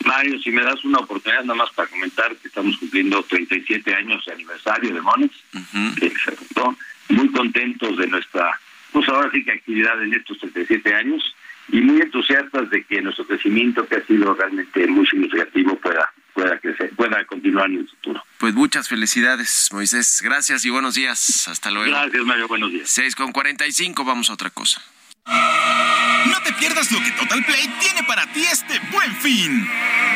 [0.04, 4.26] Mario, si me das una oportunidad nada más para comentar que estamos cumpliendo 37 años
[4.26, 5.36] de aniversario de Monex,
[7.10, 8.60] muy contentos de nuestra,
[8.92, 11.36] pues ahora sí que actividad en estos 37 años
[11.70, 16.60] y muy entusiastas de que nuestro crecimiento, que ha sido realmente muy significativo, pueda, pueda
[16.60, 18.24] crecer, pueda continuar en el futuro.
[18.38, 20.20] Pues muchas felicidades, Moisés.
[20.22, 21.48] Gracias y buenos días.
[21.48, 21.90] Hasta luego.
[21.90, 22.48] Gracias, Mario.
[22.48, 22.90] Buenos días.
[22.90, 24.82] 6 con 45, vamos a otra cosa.
[25.26, 29.68] No te pierdas lo que Total Play tiene para ti este buen fin.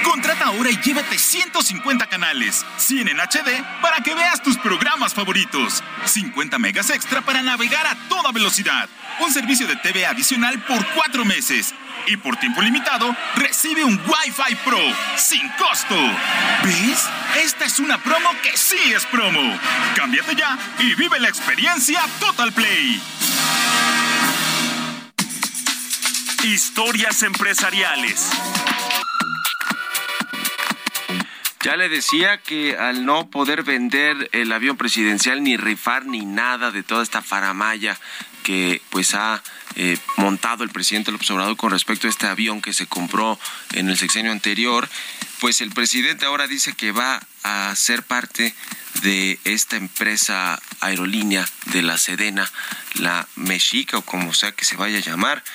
[0.03, 5.83] Contrata ahora y llévate 150 canales, 100 en HD para que veas tus programas favoritos,
[6.05, 8.87] 50 megas extra para navegar a toda velocidad,
[9.19, 11.73] un servicio de TV adicional por cuatro meses
[12.07, 14.79] y por tiempo limitado recibe un Wi-Fi Pro
[15.17, 15.95] sin costo.
[16.63, 17.07] ¿Ves?
[17.43, 19.59] Esta es una promo que sí es promo.
[19.95, 23.01] Cámbiate ya y vive la experiencia Total Play.
[26.43, 28.29] Historias empresariales.
[31.61, 36.71] Ya le decía que al no poder vender el avión presidencial ni rifar ni nada
[36.71, 37.97] de toda esta faramaya
[38.43, 39.43] que pues ha
[39.81, 43.39] eh, montado el presidente López Obrador con respecto a este avión que se compró
[43.71, 44.89] en el sexenio anterior,
[45.39, 48.53] pues el presidente ahora dice que va a ser parte
[49.03, 52.51] de esta empresa aerolínea de la Sedena,
[52.95, 55.45] la Mexica o como sea que se vaya a llamar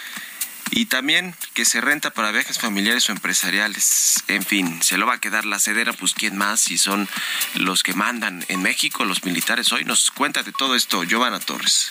[0.70, 4.24] y también que se renta para viajes familiares o empresariales.
[4.28, 7.10] En fin, se lo va a quedar la cedera, pues quién más, si son
[7.56, 9.70] los que mandan en México, los militares.
[9.70, 11.90] Hoy nos cuenta de todo esto Giovanna Torres.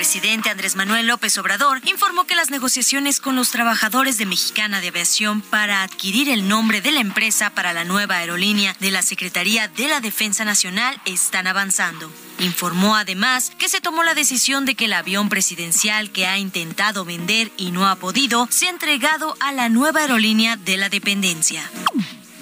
[0.00, 4.88] Presidente Andrés Manuel López Obrador informó que las negociaciones con los trabajadores de Mexicana de
[4.88, 9.68] Aviación para adquirir el nombre de la empresa para la nueva aerolínea de la Secretaría
[9.68, 12.10] de la Defensa Nacional están avanzando.
[12.38, 17.04] Informó además que se tomó la decisión de que el avión presidencial que ha intentado
[17.04, 21.70] vender y no ha podido sea entregado a la nueva aerolínea de la dependencia.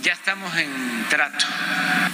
[0.02, 1.44] Ya estamos en trato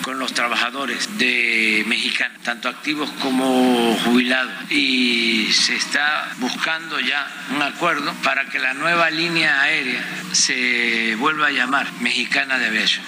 [0.02, 7.62] con los trabajadores de Mexicana, tanto activos como jubilados, y se está buscando ya un
[7.62, 13.04] acuerdo para que la nueva línea aérea se vuelva a llamar Mexicana de Aviación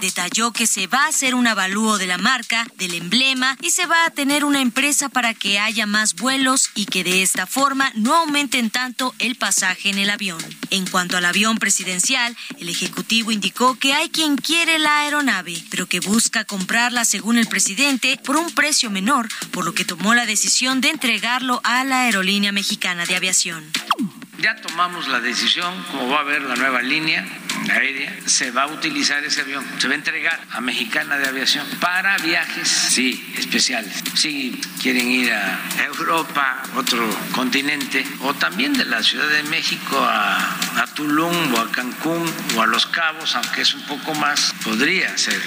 [0.00, 3.86] detalló que se va a hacer un avalúo de la marca, del emblema y se
[3.86, 7.92] va a tener una empresa para que haya más vuelos y que de esta forma
[7.94, 10.42] no aumenten tanto el pasaje en el avión.
[10.70, 15.86] En cuanto al avión presidencial, el Ejecutivo indicó que hay quien quiere la aeronave, pero
[15.86, 20.26] que busca comprarla según el presidente por un precio menor, por lo que tomó la
[20.26, 23.64] decisión de entregarlo a la Aerolínea Mexicana de Aviación.
[24.40, 27.26] Ya tomamos la decisión, como va a haber la nueva línea
[27.70, 31.66] aérea, se va a utilizar ese avión, se va a entregar a Mexicana de Aviación
[31.78, 34.02] para viajes, sí, especiales.
[34.14, 40.38] Si quieren ir a Europa, otro continente, o también de la Ciudad de México a,
[40.80, 45.16] a Tulum o a Cancún o a Los Cabos, aunque es un poco más, podría
[45.18, 45.40] ser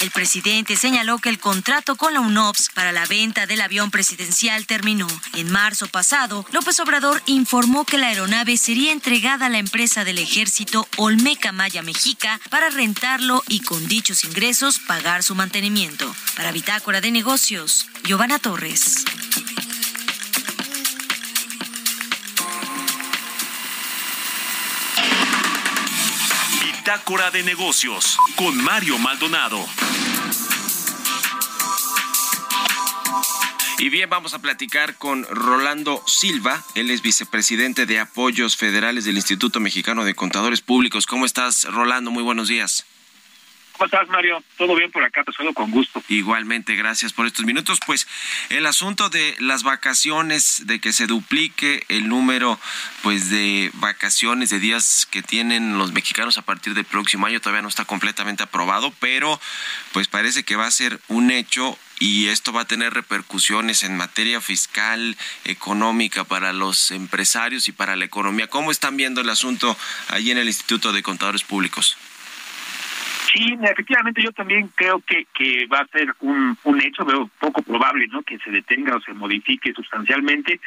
[0.00, 4.66] el presidente señaló que el contrato con la UNOPS para la venta del avión presidencial
[4.66, 5.06] terminó.
[5.34, 10.18] En marzo pasado, López Obrador informó que la aeronave sería entregada a la empresa del
[10.18, 16.14] ejército Olmeca Maya Mexica para rentarlo y con dichos ingresos pagar su mantenimiento.
[16.36, 19.04] Para Bitácora de Negocios, Giovanna Torres.
[27.32, 29.64] De Negocios con Mario Maldonado.
[33.78, 36.64] Y bien, vamos a platicar con Rolando Silva.
[36.74, 41.06] Él es vicepresidente de Apoyos Federales del Instituto Mexicano de Contadores Públicos.
[41.06, 42.10] ¿Cómo estás, Rolando?
[42.10, 42.86] Muy buenos días.
[43.80, 44.44] ¿Cómo estás, Mario?
[44.58, 46.02] Todo bien por acá, te saludo con gusto.
[46.08, 47.80] Igualmente, gracias por estos minutos.
[47.86, 48.06] Pues
[48.50, 52.60] el asunto de las vacaciones, de que se duplique el número
[53.02, 57.62] pues de vacaciones, de días que tienen los mexicanos a partir del próximo año, todavía
[57.62, 59.40] no está completamente aprobado, pero
[59.92, 63.96] pues parece que va a ser un hecho y esto va a tener repercusiones en
[63.96, 65.16] materia fiscal,
[65.46, 68.46] económica para los empresarios y para la economía.
[68.46, 69.74] ¿Cómo están viendo el asunto
[70.08, 71.96] allí en el Instituto de Contadores Públicos?
[73.32, 77.62] Sí, efectivamente yo también creo que, que va a ser un, un hecho, veo poco
[77.62, 78.22] probable, ¿no?
[78.22, 80.60] Que se detenga o se modifique sustancialmente.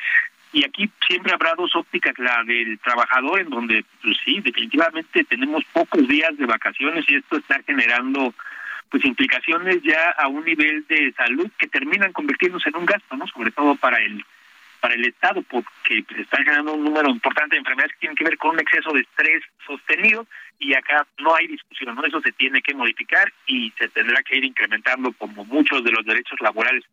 [0.53, 5.63] Y aquí siempre habrá dos ópticas, la del trabajador, en donde, pues sí, definitivamente tenemos
[5.73, 8.33] pocos días de vacaciones y esto está generando
[8.89, 13.25] pues implicaciones ya a un nivel de salud que terminan convirtiéndose en un gasto, ¿no?
[13.25, 14.23] Sobre todo para el
[14.83, 18.25] para el Estado, porque se está generando un número importante de enfermedades que tienen que
[18.25, 20.27] ver con un exceso de estrés sostenido
[20.59, 22.03] y acá no hay discusión, ¿no?
[22.03, 26.05] Eso se tiene que modificar y se tendrá que ir incrementando como muchos de los
[26.05, 26.83] derechos laborales.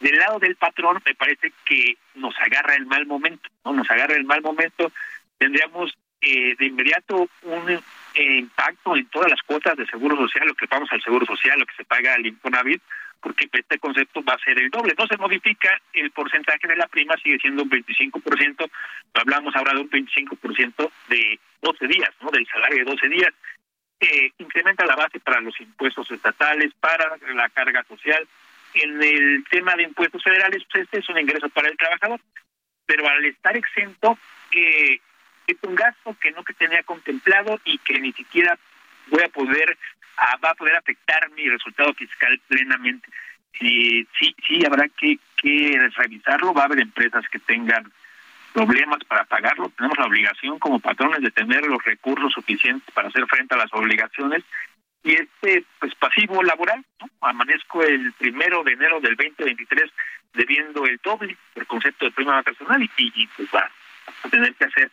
[0.00, 3.74] Del lado del patrón me parece que nos agarra el mal momento, ¿no?
[3.74, 4.90] Nos agarra el mal momento.
[5.38, 7.80] Tendríamos eh, de inmediato un,
[8.16, 11.66] impacto en todas las cuotas de seguro social, lo que pagamos al seguro social, lo
[11.66, 12.82] que se paga al Infonavit,
[13.20, 14.94] porque este concepto va a ser el doble.
[14.98, 18.70] No se modifica el porcentaje de la prima, sigue siendo un 25%,
[19.14, 22.30] hablamos ahora de un 25% de 12 días, ¿no?
[22.30, 23.34] Del salario de 12 días.
[24.00, 28.26] Eh, incrementa la base para los impuestos estatales, para la carga social.
[28.72, 32.20] En el tema de impuestos federales, pues este es un ingreso para el trabajador,
[32.86, 34.16] pero al estar exento,
[34.52, 35.00] eh,
[35.46, 38.56] es un gasto que no que tenía contemplado y que ni siquiera
[39.08, 39.76] voy a poder
[40.42, 43.08] va a poder afectar mi resultado fiscal plenamente.
[43.58, 46.54] Sí, sí, habrá que, que revisarlo.
[46.54, 47.90] Va a haber empresas que tengan
[48.52, 49.70] problemas para pagarlo.
[49.76, 53.72] Tenemos la obligación como patrones de tener los recursos suficientes para hacer frente a las
[53.72, 54.44] obligaciones.
[55.02, 57.08] Y este pues pasivo laboral, ¿no?
[57.22, 59.90] amanezco el primero de enero del 2023
[60.34, 63.68] debiendo el doble por concepto de prima vacacional y, y pues va
[64.22, 64.90] a tener que hacer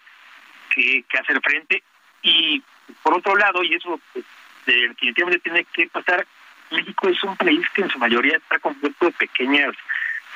[0.74, 1.84] que, que hacer frente.
[2.22, 2.63] Y
[3.03, 4.26] por otro lado, y eso pues,
[4.74, 6.26] definitivamente tiene que pasar.
[6.72, 9.74] México es un país que en su mayoría está compuesto de pequeñas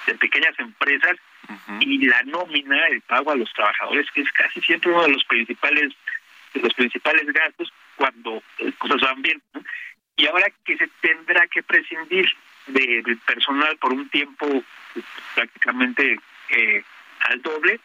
[0.07, 1.15] de pequeñas empresas
[1.79, 5.23] y la nómina, el pago a los trabajadores, que es casi siempre uno de los
[5.25, 5.93] principales
[6.53, 9.41] de los principales gastos cuando las cosas van bien.
[10.17, 12.27] Y ahora que se tendrá que prescindir
[12.67, 14.63] del personal por un tiempo
[15.35, 16.19] prácticamente
[16.49, 16.83] eh,
[17.21, 17.79] al doble,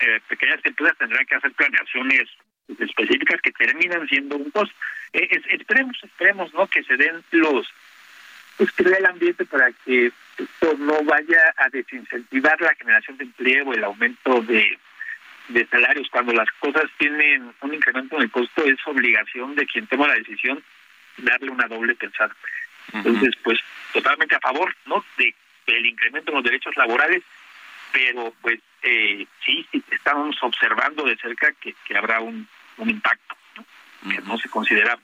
[0.00, 2.28] eh, pequeñas empresas tendrán que hacer planeaciones
[2.78, 4.74] específicas que terminan siendo un costo.
[5.12, 6.66] Eh, esperemos, esperemos, ¿no?
[6.66, 7.66] Que se den los,
[8.56, 13.72] pues que el ambiente para que esto no vaya a desincentivar la generación de empleo
[13.72, 14.78] el aumento de,
[15.48, 16.08] de salarios.
[16.10, 20.14] Cuando las cosas tienen un incremento en el costo, es obligación de quien toma la
[20.14, 20.62] decisión
[21.18, 22.34] darle una doble pensada.
[22.92, 23.58] Entonces, pues
[23.92, 25.04] totalmente a favor, ¿no?
[25.16, 25.34] De
[25.66, 27.22] el incremento en los derechos laborales,
[27.92, 32.48] pero pues eh, sí, sí, estamos observando de cerca que, que habrá un,
[32.80, 33.36] un impacto
[34.02, 34.98] que no se considera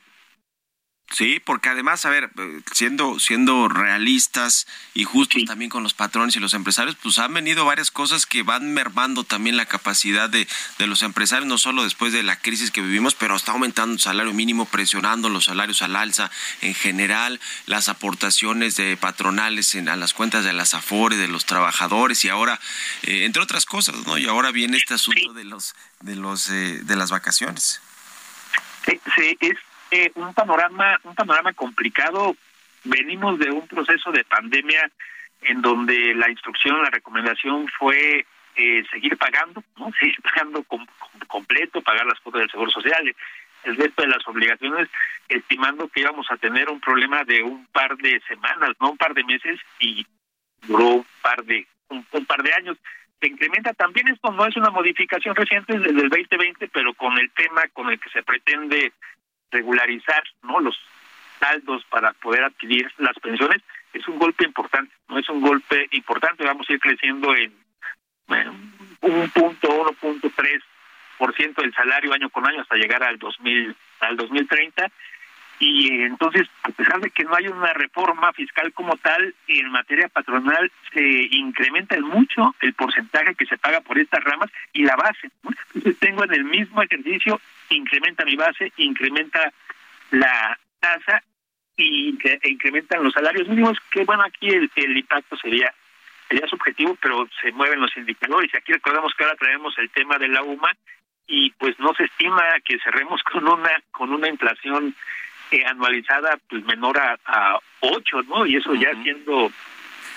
[1.13, 2.31] Sí, porque además, a ver,
[2.73, 7.65] siendo, siendo realistas y justos también con los patrones y los empresarios, pues han venido
[7.65, 10.49] varias cosas que van mermando también la capacidad de,
[10.79, 14.01] de los empresarios, no solo después de la crisis que vivimos, pero está aumentando el
[14.01, 16.31] salario mínimo, presionando los salarios al alza
[16.61, 21.47] en general, las aportaciones de patronales en, a las cuentas de las AFORE, de los
[21.47, 22.61] trabajadores y ahora,
[23.03, 24.19] eh, entre otras cosas, ¿no?
[24.19, 27.81] Y ahora viene este asunto de los, de los, eh, de las vacaciones.
[28.85, 29.57] Sí, es
[29.91, 32.37] eh, un panorama, un panorama complicado.
[32.85, 34.91] Venimos de un proceso de pandemia
[35.43, 38.27] en donde la instrucción, la recomendación fue
[38.57, 39.91] eh, seguir pagando, ¿no?
[40.01, 40.65] Seguir pagando
[41.29, 43.15] completo, pagar las cuotas del Seguro Social,
[43.65, 44.89] el resto de las obligaciones,
[45.29, 49.13] estimando que íbamos a tener un problema de un par de semanas, no un par
[49.15, 50.07] de meses, y
[50.63, 52.79] duró un par de un, par de años.
[53.21, 57.31] Se incrementa también esto, no es una modificación reciente desde el 2020, pero con el
[57.33, 58.93] tema con el que se pretende
[59.51, 60.77] regularizar no los
[61.41, 66.45] saldos para poder adquirir las pensiones es un golpe importante no es un golpe importante
[66.45, 67.53] vamos a ir creciendo en
[69.03, 70.63] un punto uno punto tres
[71.19, 74.91] por ciento del salario año con año hasta llegar al 2000 al 2030
[75.59, 80.09] y entonces a pesar de que no hay una reforma fiscal como tal en materia
[80.09, 85.31] patronal se incrementa mucho el porcentaje que se paga por estas ramas y la base
[85.75, 87.41] entonces tengo en el mismo ejercicio
[87.71, 89.53] incrementa mi base incrementa
[90.11, 91.23] la tasa
[91.77, 95.73] y e incrementan los salarios mínimos que bueno aquí el, el impacto sería
[96.29, 98.55] sería subjetivo pero se mueven los indicadores.
[98.55, 100.71] Aquí recordamos que ahora traemos el tema de la UMA
[101.27, 104.95] y pues no se estima que cerremos con una con una inflación
[105.51, 108.47] eh, anualizada pues menor a, a 8, ¿no?
[108.47, 109.51] Y eso ya siendo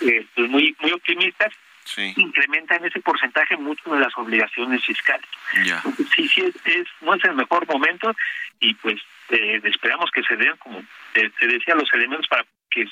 [0.02, 1.54] eh, pues muy muy optimistas,
[1.96, 2.14] sí.
[2.18, 5.28] incrementa en ese porcentaje mucho de las obligaciones fiscales.
[6.16, 8.16] Sí, sí, es, no es el mejor momento
[8.60, 10.84] y pues eh, esperamos que se den, como
[11.14, 12.86] se decía, los elementos para que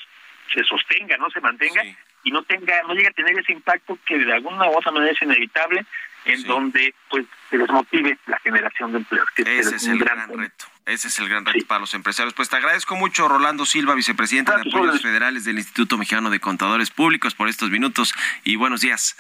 [0.53, 1.83] se sostenga, no se mantenga
[2.23, 5.11] y no tenga, no llegue a tener ese impacto que de alguna u otra manera
[5.11, 5.85] es inevitable,
[6.25, 9.23] en donde pues se desmotive la generación de empleo.
[9.37, 10.65] Ese es, el gran reto.
[10.85, 12.33] Ese es el gran reto para los empresarios.
[12.33, 16.91] Pues te agradezco mucho, Rolando Silva, vicepresidente de Apoyos Federales del Instituto Mexicano de Contadores
[16.91, 18.13] Públicos, por estos minutos
[18.43, 19.15] y buenos días.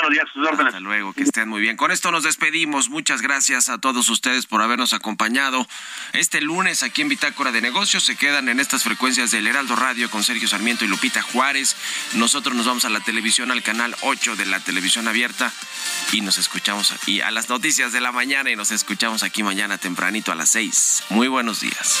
[0.00, 0.74] Buenos días, sus órdenes.
[0.74, 1.76] Hasta luego, que estén muy bien.
[1.76, 2.88] Con esto nos despedimos.
[2.88, 5.66] Muchas gracias a todos ustedes por habernos acompañado.
[6.12, 10.08] Este lunes aquí en Bitácora de Negocios se quedan en estas frecuencias del Heraldo Radio
[10.08, 11.74] con Sergio Sarmiento y Lupita Juárez.
[12.12, 15.52] Nosotros nos vamos a la televisión, al canal 8 de la televisión abierta
[16.12, 19.78] y nos escuchamos aquí a las noticias de la mañana y nos escuchamos aquí mañana
[19.78, 21.06] tempranito a las 6.
[21.10, 22.00] Muy buenos días.